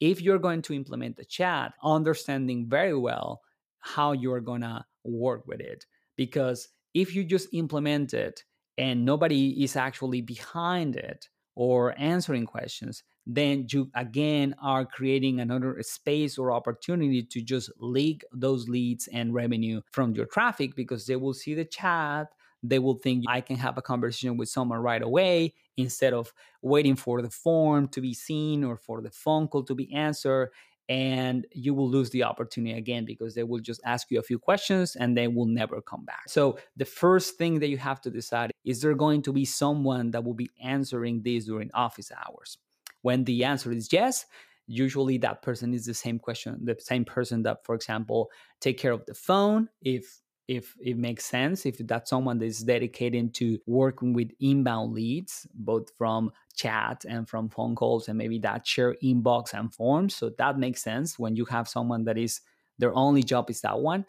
If 0.00 0.20
you're 0.20 0.38
going 0.38 0.62
to 0.62 0.74
implement 0.74 1.16
the 1.16 1.24
chat, 1.24 1.74
understanding 1.82 2.68
very 2.68 2.96
well 2.96 3.40
how 3.78 4.12
you're 4.12 4.40
going 4.40 4.62
to 4.62 4.84
work 5.04 5.46
with 5.46 5.60
it. 5.60 5.86
Because 6.16 6.68
if 6.92 7.14
you 7.14 7.22
just 7.22 7.48
implement 7.52 8.14
it 8.14 8.42
and 8.76 9.04
nobody 9.04 9.62
is 9.62 9.76
actually 9.76 10.20
behind 10.20 10.96
it 10.96 11.28
or 11.54 11.94
answering 11.98 12.46
questions, 12.46 13.04
then 13.24 13.66
you 13.70 13.90
again 13.94 14.54
are 14.60 14.84
creating 14.84 15.38
another 15.38 15.80
space 15.82 16.36
or 16.38 16.50
opportunity 16.50 17.22
to 17.22 17.40
just 17.42 17.70
leak 17.78 18.24
those 18.32 18.68
leads 18.68 19.06
and 19.08 19.34
revenue 19.34 19.80
from 19.92 20.14
your 20.14 20.26
traffic 20.26 20.74
because 20.74 21.06
they 21.06 21.16
will 21.16 21.34
see 21.34 21.54
the 21.54 21.64
chat 21.64 22.28
they 22.62 22.78
will 22.78 22.94
think 22.94 23.24
I 23.28 23.40
can 23.40 23.56
have 23.56 23.78
a 23.78 23.82
conversation 23.82 24.36
with 24.36 24.48
someone 24.48 24.80
right 24.80 25.02
away 25.02 25.54
instead 25.78 26.12
of 26.12 26.32
waiting 26.62 26.96
for 26.96 27.22
the 27.22 27.30
form 27.30 27.88
to 27.88 28.00
be 28.00 28.12
seen 28.12 28.64
or 28.64 28.76
for 28.76 29.00
the 29.00 29.10
phone 29.10 29.48
call 29.48 29.62
to 29.64 29.74
be 29.74 29.92
answered. 29.94 30.50
And 30.90 31.46
you 31.52 31.74
will 31.74 31.88
lose 31.88 32.08
the 32.10 32.22
opportunity 32.22 32.76
again 32.76 33.04
because 33.04 33.34
they 33.34 33.42
will 33.42 33.60
just 33.60 33.80
ask 33.84 34.10
you 34.10 34.18
a 34.18 34.22
few 34.22 34.38
questions 34.38 34.96
and 34.96 35.16
they 35.16 35.28
will 35.28 35.46
never 35.46 35.82
come 35.82 36.06
back. 36.06 36.22
So, 36.28 36.58
the 36.78 36.86
first 36.86 37.36
thing 37.36 37.60
that 37.60 37.68
you 37.68 37.76
have 37.76 38.00
to 38.02 38.10
decide 38.10 38.52
is 38.64 38.80
there 38.80 38.94
going 38.94 39.20
to 39.22 39.32
be 39.32 39.44
someone 39.44 40.10
that 40.12 40.24
will 40.24 40.32
be 40.32 40.50
answering 40.62 41.20
this 41.22 41.44
during 41.44 41.70
office 41.74 42.10
hours? 42.10 42.56
When 43.02 43.24
the 43.24 43.44
answer 43.44 43.70
is 43.70 43.92
yes, 43.92 44.24
usually 44.66 45.18
that 45.18 45.42
person 45.42 45.74
is 45.74 45.86
the 45.86 45.94
same 45.94 46.18
question 46.18 46.58
the 46.62 46.76
same 46.78 47.04
person 47.04 47.42
that 47.42 47.64
for 47.64 47.74
example 47.74 48.30
take 48.60 48.78
care 48.78 48.92
of 48.92 49.04
the 49.06 49.14
phone 49.14 49.66
if 49.80 50.20
if 50.48 50.74
it 50.80 50.96
makes 50.96 51.26
sense 51.26 51.66
if 51.66 51.76
that's 51.78 52.08
someone 52.10 52.38
that 52.38 52.46
is 52.46 52.60
dedicated 52.60 53.34
to 53.34 53.58
working 53.66 54.14
with 54.14 54.30
inbound 54.40 54.94
leads 54.94 55.46
both 55.54 55.90
from 55.96 56.32
chat 56.56 57.04
and 57.06 57.28
from 57.28 57.50
phone 57.50 57.76
calls 57.76 58.08
and 58.08 58.16
maybe 58.16 58.38
that 58.38 58.66
share 58.66 58.96
inbox 59.04 59.52
and 59.52 59.72
forms. 59.74 60.16
So 60.16 60.30
that 60.38 60.58
makes 60.58 60.82
sense 60.82 61.18
when 61.18 61.36
you 61.36 61.44
have 61.44 61.68
someone 61.68 62.04
that 62.04 62.16
is 62.18 62.40
their 62.78 62.94
only 62.94 63.22
job 63.22 63.50
is 63.50 63.60
that 63.60 63.78
one. 63.78 64.06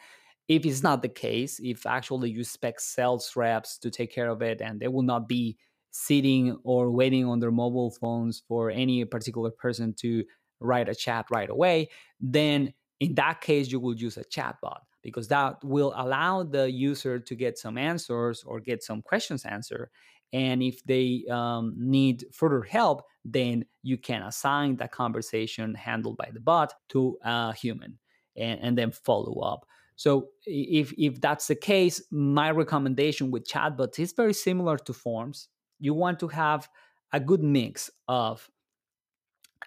If 0.48 0.66
it's 0.66 0.82
not 0.82 1.02
the 1.02 1.10
case 1.10 1.60
if 1.62 1.86
actually 1.86 2.32
you 2.32 2.40
expect 2.40 2.82
sales 2.82 3.36
reps 3.36 3.78
to 3.80 3.92
take 3.92 4.12
care 4.12 4.30
of 4.30 4.42
it 4.42 4.62
and 4.62 4.80
they 4.80 4.88
will 4.88 5.04
not 5.04 5.28
be 5.28 5.58
sitting 5.92 6.58
or 6.64 6.90
waiting 6.90 7.26
on 7.26 7.40
their 7.40 7.52
mobile 7.52 7.92
phones 7.92 8.42
for 8.48 8.72
any 8.72 9.04
particular 9.06 9.52
person 9.52 9.94
to 9.96 10.24
write 10.62 10.90
a 10.90 10.96
chat 10.96 11.26
right 11.32 11.50
away 11.50 11.90
then 12.20 12.74
in 13.00 13.16
that 13.16 13.42
case, 13.42 13.72
you 13.72 13.80
will 13.80 13.96
use 13.96 14.18
a 14.18 14.26
chatbot 14.26 14.80
because 15.02 15.28
that 15.30 15.64
will 15.64 15.94
allow 15.96 16.44
the 16.44 16.72
user 16.72 17.20
to 17.20 17.36
get 17.36 17.58
some 17.58 17.78
answers 17.78 18.44
or 18.44 18.60
get 18.60 18.84
some 18.84 19.02
questions 19.02 19.46
answered. 19.46 19.90
And 20.32 20.62
if 20.62 20.84
they 20.84 21.24
um, 21.30 21.74
need 21.78 22.26
further 22.32 22.62
help, 22.62 23.04
then 23.26 23.66
you 23.82 23.98
can 23.98 24.22
assign 24.22 24.76
that 24.78 24.92
conversation 24.92 25.74
handled 25.74 26.18
by 26.18 26.30
the 26.32 26.40
bot 26.40 26.74
to 26.90 27.18
a 27.24 27.54
human 27.54 27.98
and, 28.36 28.60
and 28.62 28.78
then 28.78 28.92
follow 28.92 29.42
up. 29.42 29.66
So 29.96 30.30
if 30.46 30.94
if 30.98 31.20
that's 31.20 31.48
the 31.48 31.56
case, 31.56 32.02
my 32.10 32.52
recommendation 32.52 33.32
with 33.32 33.46
chatbots 33.46 34.00
is 34.00 34.14
very 34.14 34.34
similar 34.34 34.78
to 34.78 34.94
forms. 34.94 35.50
You 35.80 35.94
want 35.94 36.20
to 36.20 36.30
have 36.30 36.70
a 37.12 37.20
good 37.20 37.44
mix 37.44 37.90
of 38.08 38.50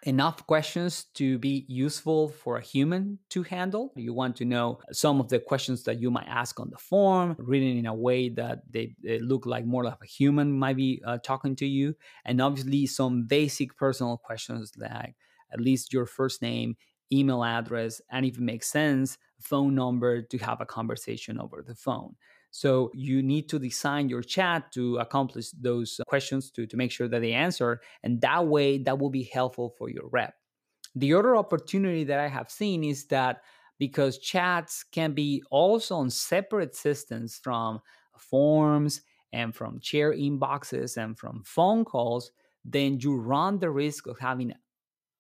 enough 0.05 0.46
questions 0.46 1.05
to 1.14 1.38
be 1.38 1.64
useful 1.68 2.28
for 2.28 2.57
a 2.57 2.62
human 2.62 3.18
to 3.31 3.42
handle. 3.42 3.92
You 3.96 4.12
want 4.12 4.37
to 4.37 4.44
know 4.44 4.81
some 4.90 5.20
of 5.20 5.28
the 5.28 5.38
questions 5.38 5.85
that 5.85 6.00
you 6.00 6.11
might 6.11 6.26
ask 6.26 6.59
on 6.59 6.70
the 6.70 6.78
form, 6.78 7.37
written 7.38 7.76
in 7.78 7.87
a 7.87 7.94
way 7.94 8.28
that 8.31 8.62
they, 8.70 8.94
they 9.02 9.20
look 9.20 9.46
like 9.46 9.64
more 9.64 9.85
like 9.85 9.98
a 10.02 10.07
human 10.07 10.52
might 10.52 10.76
be 10.76 11.00
uh, 11.07 11.18
talking 11.18 11.55
to 11.57 11.66
you. 11.66 11.94
And 12.24 12.40
obviously, 12.40 12.87
some 12.87 13.24
basic 13.26 13.76
personal 13.76 14.16
questions 14.16 14.72
like 14.76 15.14
at 15.52 15.61
least 15.61 15.92
your 15.92 16.07
first 16.07 16.42
name, 16.42 16.76
email 17.12 17.44
address, 17.44 18.00
and 18.11 18.24
if 18.24 18.37
it 18.37 18.40
makes 18.40 18.68
sense, 18.68 19.18
phone 19.38 19.74
number 19.74 20.22
to 20.22 20.38
have 20.38 20.61
a 20.61 20.66
conversation 20.66 21.38
over 21.38 21.62
the 21.66 21.74
phone. 21.74 22.16
So 22.53 22.91
you 22.93 23.23
need 23.23 23.49
to 23.49 23.59
design 23.59 24.11
your 24.11 24.23
chat 24.23 24.71
to 24.73 24.99
accomplish 24.99 25.51
those 25.53 25.99
uh, 25.99 26.05
questions 26.05 26.51
to, 26.51 26.67
to 26.67 26.77
make 26.77 26.93
sure 26.93 27.09
that 27.09 27.21
they 27.21 27.33
answer. 27.33 27.81
And 28.03 28.21
that 28.21 28.47
way, 28.47 28.77
that 28.79 28.99
will 28.99 29.09
be 29.11 29.25
helpful 29.25 29.75
for 29.79 29.88
your 29.88 30.09
rep. 30.11 30.35
The 30.95 31.15
other 31.15 31.35
opportunity 31.35 32.05
that 32.05 32.21
I 32.21 32.29
have 32.29 32.51
seen 32.51 32.85
is 32.85 33.07
that 33.07 33.41
because 33.79 34.19
chats 34.19 34.85
can 34.85 35.15
be 35.15 35.43
also 35.51 35.97
on 35.97 36.11
separate 36.11 36.77
systems 36.77 37.41
from 37.43 37.81
forms 38.19 39.01
and 39.33 39.55
from 39.55 39.81
share 39.81 40.12
inboxes 40.12 40.99
and 40.99 41.19
from 41.19 41.43
phone 41.47 41.87
calls, 41.87 42.33
then 42.67 43.01
you 43.01 43.17
run 43.17 43.59
the 43.59 43.71
risk 43.71 44.07
of 44.07 44.19
having, 44.19 44.53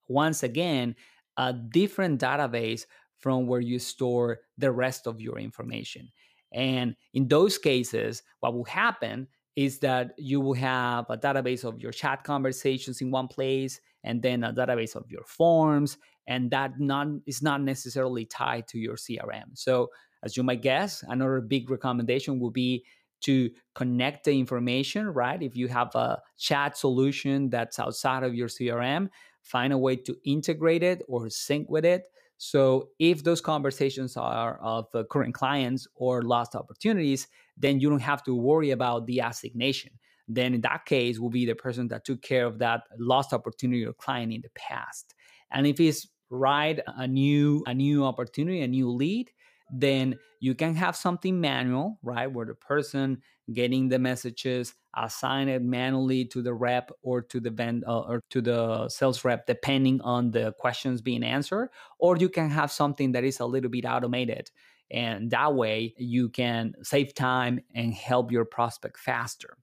once 0.06 0.42
again, 0.42 0.94
a 1.38 1.54
different 1.54 2.20
database 2.20 2.84
from 3.16 3.46
where 3.46 3.60
you 3.60 3.78
store 3.78 4.40
the 4.58 4.70
rest 4.70 5.06
of 5.06 5.18
your 5.18 5.38
information. 5.38 6.10
And 6.54 6.96
in 7.14 7.28
those 7.28 7.58
cases, 7.58 8.22
what 8.40 8.54
will 8.54 8.64
happen 8.64 9.28
is 9.56 9.78
that 9.80 10.12
you 10.16 10.40
will 10.40 10.54
have 10.54 11.06
a 11.10 11.16
database 11.16 11.64
of 11.64 11.78
your 11.78 11.92
chat 11.92 12.24
conversations 12.24 13.00
in 13.00 13.10
one 13.10 13.28
place 13.28 13.80
and 14.04 14.22
then 14.22 14.44
a 14.44 14.52
database 14.52 14.96
of 14.96 15.10
your 15.10 15.24
forms 15.24 15.98
and 16.26 16.50
that 16.50 16.78
not 16.78 17.08
is 17.26 17.42
not 17.42 17.60
necessarily 17.60 18.24
tied 18.24 18.66
to 18.66 18.78
your 18.78 18.96
crm 18.96 19.44
so 19.54 19.88
as 20.22 20.36
you 20.36 20.42
might 20.42 20.62
guess 20.62 21.04
another 21.08 21.40
big 21.40 21.68
recommendation 21.70 22.38
will 22.38 22.50
be 22.50 22.84
to 23.20 23.50
connect 23.76 24.24
the 24.24 24.36
information 24.36 25.06
right? 25.08 25.42
If 25.42 25.56
you 25.56 25.68
have 25.68 25.94
a 25.94 26.20
chat 26.38 26.76
solution 26.76 27.50
that's 27.50 27.78
outside 27.78 28.22
of 28.22 28.34
your 28.34 28.48
crm 28.48 29.10
find 29.42 29.72
a 29.72 29.78
way 29.78 29.96
to 29.96 30.16
integrate 30.24 30.82
it 30.82 31.02
or 31.08 31.28
sync 31.28 31.68
with 31.68 31.84
it 31.84 32.04
so 32.44 32.88
if 32.98 33.22
those 33.22 33.40
conversations 33.40 34.16
are 34.16 34.58
of 34.58 34.86
uh, 34.94 35.04
current 35.08 35.32
clients 35.32 35.86
or 35.94 36.22
lost 36.22 36.56
opportunities, 36.56 37.28
then 37.56 37.78
you 37.78 37.88
don't 37.88 38.00
have 38.00 38.24
to 38.24 38.34
worry 38.34 38.72
about 38.72 39.06
the 39.06 39.20
assignation. 39.20 39.92
Then 40.26 40.52
in 40.52 40.60
that 40.62 40.84
case, 40.84 41.20
will 41.20 41.30
be 41.30 41.46
the 41.46 41.54
person 41.54 41.86
that 41.88 42.04
took 42.04 42.20
care 42.20 42.44
of 42.44 42.58
that 42.58 42.82
lost 42.98 43.32
opportunity 43.32 43.84
or 43.84 43.92
client 43.92 44.32
in 44.32 44.40
the 44.40 44.50
past. 44.56 45.14
And 45.52 45.68
if 45.68 45.78
it's 45.78 46.08
right 46.30 46.80
a 46.88 47.06
new 47.06 47.62
a 47.68 47.74
new 47.74 48.04
opportunity, 48.04 48.60
a 48.62 48.66
new 48.66 48.90
lead, 48.90 49.30
then 49.72 50.18
you 50.40 50.56
can 50.56 50.74
have 50.74 50.96
something 50.96 51.40
manual, 51.40 52.00
right? 52.02 52.26
Where 52.26 52.46
the 52.46 52.56
person 52.56 53.22
getting 53.52 53.88
the 53.88 53.98
messages 53.98 54.74
assign 54.96 55.48
it 55.48 55.62
manually 55.62 56.24
to 56.26 56.42
the 56.42 56.52
rep 56.52 56.90
or 57.02 57.22
to 57.22 57.40
the 57.40 57.50
vend 57.50 57.84
uh, 57.86 58.00
or 58.00 58.22
to 58.30 58.40
the 58.40 58.88
sales 58.88 59.24
rep, 59.24 59.46
depending 59.46 60.00
on 60.02 60.30
the 60.30 60.52
questions 60.58 61.00
being 61.00 61.22
answered. 61.22 61.70
Or 61.98 62.16
you 62.16 62.28
can 62.28 62.50
have 62.50 62.70
something 62.70 63.12
that 63.12 63.24
is 63.24 63.40
a 63.40 63.46
little 63.46 63.70
bit 63.70 63.86
automated. 63.86 64.50
And 64.90 65.30
that 65.30 65.54
way 65.54 65.94
you 65.96 66.28
can 66.28 66.74
save 66.82 67.14
time 67.14 67.60
and 67.74 67.94
help 67.94 68.30
your 68.30 68.44
prospect 68.44 68.98
faster. 68.98 69.56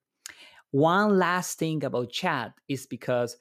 One 0.72 1.18
last 1.18 1.60
thing 1.60 1.84
about 1.84 2.12
chat 2.12 2.54
is 2.68 2.88
because 2.88 3.38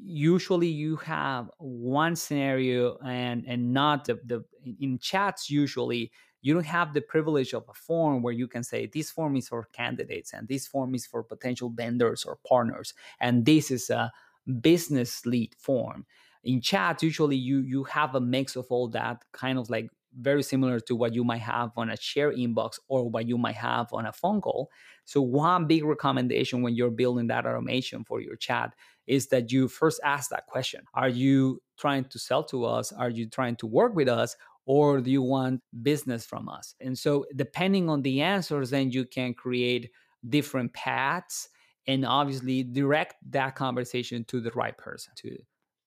usually 0.00 0.68
you 0.68 0.96
have 0.96 1.50
one 1.58 2.14
scenario 2.14 2.98
and 3.04 3.44
and 3.46 3.72
not 3.72 4.04
the, 4.04 4.18
the 4.24 4.44
in 4.80 4.98
chats 4.98 5.50
usually 5.50 6.12
you 6.40 6.54
don't 6.54 6.66
have 6.66 6.94
the 6.94 7.00
privilege 7.00 7.52
of 7.52 7.64
a 7.68 7.74
form 7.74 8.22
where 8.22 8.32
you 8.32 8.46
can 8.48 8.62
say 8.62 8.86
this 8.86 9.10
form 9.10 9.36
is 9.36 9.48
for 9.48 9.68
candidates 9.72 10.32
and 10.32 10.48
this 10.48 10.66
form 10.66 10.94
is 10.94 11.06
for 11.06 11.22
potential 11.22 11.70
vendors 11.70 12.24
or 12.24 12.38
partners 12.46 12.94
and 13.20 13.44
this 13.44 13.70
is 13.70 13.90
a 13.90 14.12
business 14.60 15.26
lead 15.26 15.54
form 15.58 16.06
in 16.44 16.60
chats 16.60 17.02
usually 17.02 17.36
you 17.36 17.60
you 17.60 17.84
have 17.84 18.14
a 18.14 18.20
mix 18.20 18.56
of 18.56 18.66
all 18.70 18.88
that 18.88 19.22
kind 19.32 19.58
of 19.58 19.68
like 19.68 19.90
very 20.16 20.42
similar 20.42 20.80
to 20.80 20.96
what 20.96 21.14
you 21.14 21.24
might 21.24 21.40
have 21.40 21.70
on 21.76 21.90
a 21.90 21.96
share 21.96 22.32
inbox 22.32 22.78
or 22.88 23.08
what 23.08 23.28
you 23.28 23.38
might 23.38 23.56
have 23.56 23.92
on 23.92 24.06
a 24.06 24.12
phone 24.12 24.40
call. 24.40 24.70
So, 25.04 25.20
one 25.22 25.66
big 25.66 25.84
recommendation 25.84 26.62
when 26.62 26.74
you're 26.74 26.90
building 26.90 27.28
that 27.28 27.46
automation 27.46 28.04
for 28.04 28.20
your 28.20 28.36
chat 28.36 28.74
is 29.06 29.28
that 29.28 29.52
you 29.52 29.68
first 29.68 30.00
ask 30.04 30.30
that 30.30 30.46
question 30.46 30.82
Are 30.94 31.08
you 31.08 31.62
trying 31.78 32.04
to 32.06 32.18
sell 32.18 32.44
to 32.44 32.64
us? 32.64 32.92
Are 32.92 33.10
you 33.10 33.28
trying 33.28 33.56
to 33.56 33.66
work 33.66 33.94
with 33.94 34.08
us? 34.08 34.36
Or 34.68 35.00
do 35.00 35.10
you 35.10 35.22
want 35.22 35.62
business 35.82 36.26
from 36.26 36.46
us? 36.46 36.74
And 36.78 36.96
so, 36.96 37.24
depending 37.34 37.88
on 37.88 38.02
the 38.02 38.20
answers, 38.20 38.68
then 38.68 38.90
you 38.90 39.06
can 39.06 39.32
create 39.32 39.90
different 40.28 40.74
paths 40.74 41.48
and 41.86 42.04
obviously 42.04 42.62
direct 42.64 43.14
that 43.30 43.56
conversation 43.56 44.24
to 44.24 44.42
the 44.42 44.50
right 44.50 44.76
person 44.76 45.14
to 45.16 45.38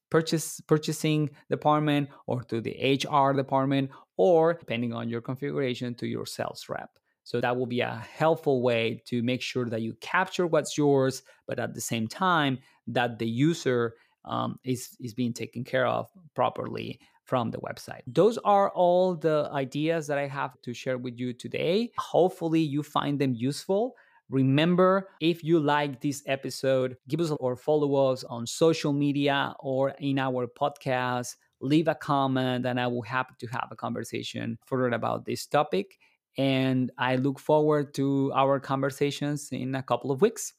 purchase 0.10 0.60
purchasing 0.62 1.30
department 1.50 2.10
or 2.26 2.44
to 2.46 2.60
the 2.60 3.00
HR 3.06 3.34
department 3.34 3.92
or 4.18 4.56
depending 4.56 4.94
on 4.94 5.10
your 5.10 5.22
configuration 5.22 5.94
to 5.96 6.08
your 6.08 6.26
sales 6.26 6.66
rep. 6.68 6.90
So 7.24 7.40
that 7.40 7.56
will 7.56 7.68
be 7.68 7.82
a 7.82 8.04
helpful 8.12 8.64
way 8.64 9.04
to 9.06 9.22
make 9.22 9.44
sure 9.44 9.70
that 9.70 9.84
you 9.84 9.94
capture 10.02 10.48
what's 10.48 10.76
yours, 10.76 11.22
but 11.48 11.60
at 11.60 11.76
the 11.76 11.82
same 11.82 12.08
time 12.08 12.58
that 12.88 13.20
the 13.20 13.28
user 13.28 13.94
um, 14.26 14.60
is 14.64 14.96
is 15.00 15.14
being 15.14 15.34
taken 15.34 15.64
care 15.64 15.86
of 15.86 16.10
properly 16.36 17.00
from 17.26 17.52
the 17.52 17.60
website. 17.60 18.02
Those 18.08 18.38
are 18.40 18.70
all 18.72 19.16
the 19.16 19.50
ideas 19.54 20.08
that 20.08 20.18
I 20.18 20.28
have 20.28 20.60
to 20.62 20.74
share 20.74 20.98
with 20.98 21.20
you 21.20 21.34
today. 21.34 21.92
Hopefully, 21.98 22.62
you 22.62 22.84
find 22.84 23.20
them 23.20 23.34
useful. 23.34 23.96
Remember, 24.30 25.10
if 25.20 25.44
you 25.44 25.60
like 25.60 26.00
this 26.02 26.24
episode, 26.26 26.96
give 27.08 27.20
us 27.20 27.32
or 27.40 27.56
follow 27.56 28.12
us 28.12 28.24
on 28.24 28.48
social 28.48 28.94
media 28.94 29.54
or 29.60 29.90
in 30.00 30.20
our 30.20 30.48
podcast. 30.48 31.36
Leave 31.60 31.88
a 31.88 31.96
comment, 31.96 32.66
and 32.66 32.80
I 32.80 32.88
will 32.88 33.04
happy 33.04 33.34
to 33.40 33.48
have 33.48 33.68
a 33.72 33.76
conversation 33.76 34.58
further 34.66 34.88
about 34.90 35.26
this 35.26 35.46
topic. 35.46 36.00
And 36.38 36.92
I 36.98 37.18
look 37.18 37.40
forward 37.40 37.94
to 37.96 38.32
our 38.34 38.60
conversations 38.60 39.50
in 39.52 39.76
a 39.76 39.84
couple 39.84 40.12
of 40.12 40.22
weeks. 40.22 40.54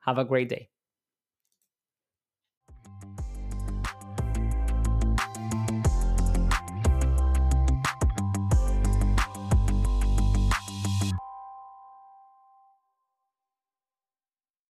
Have 0.00 0.18
a 0.18 0.24
great 0.24 0.48
day. 0.48 0.70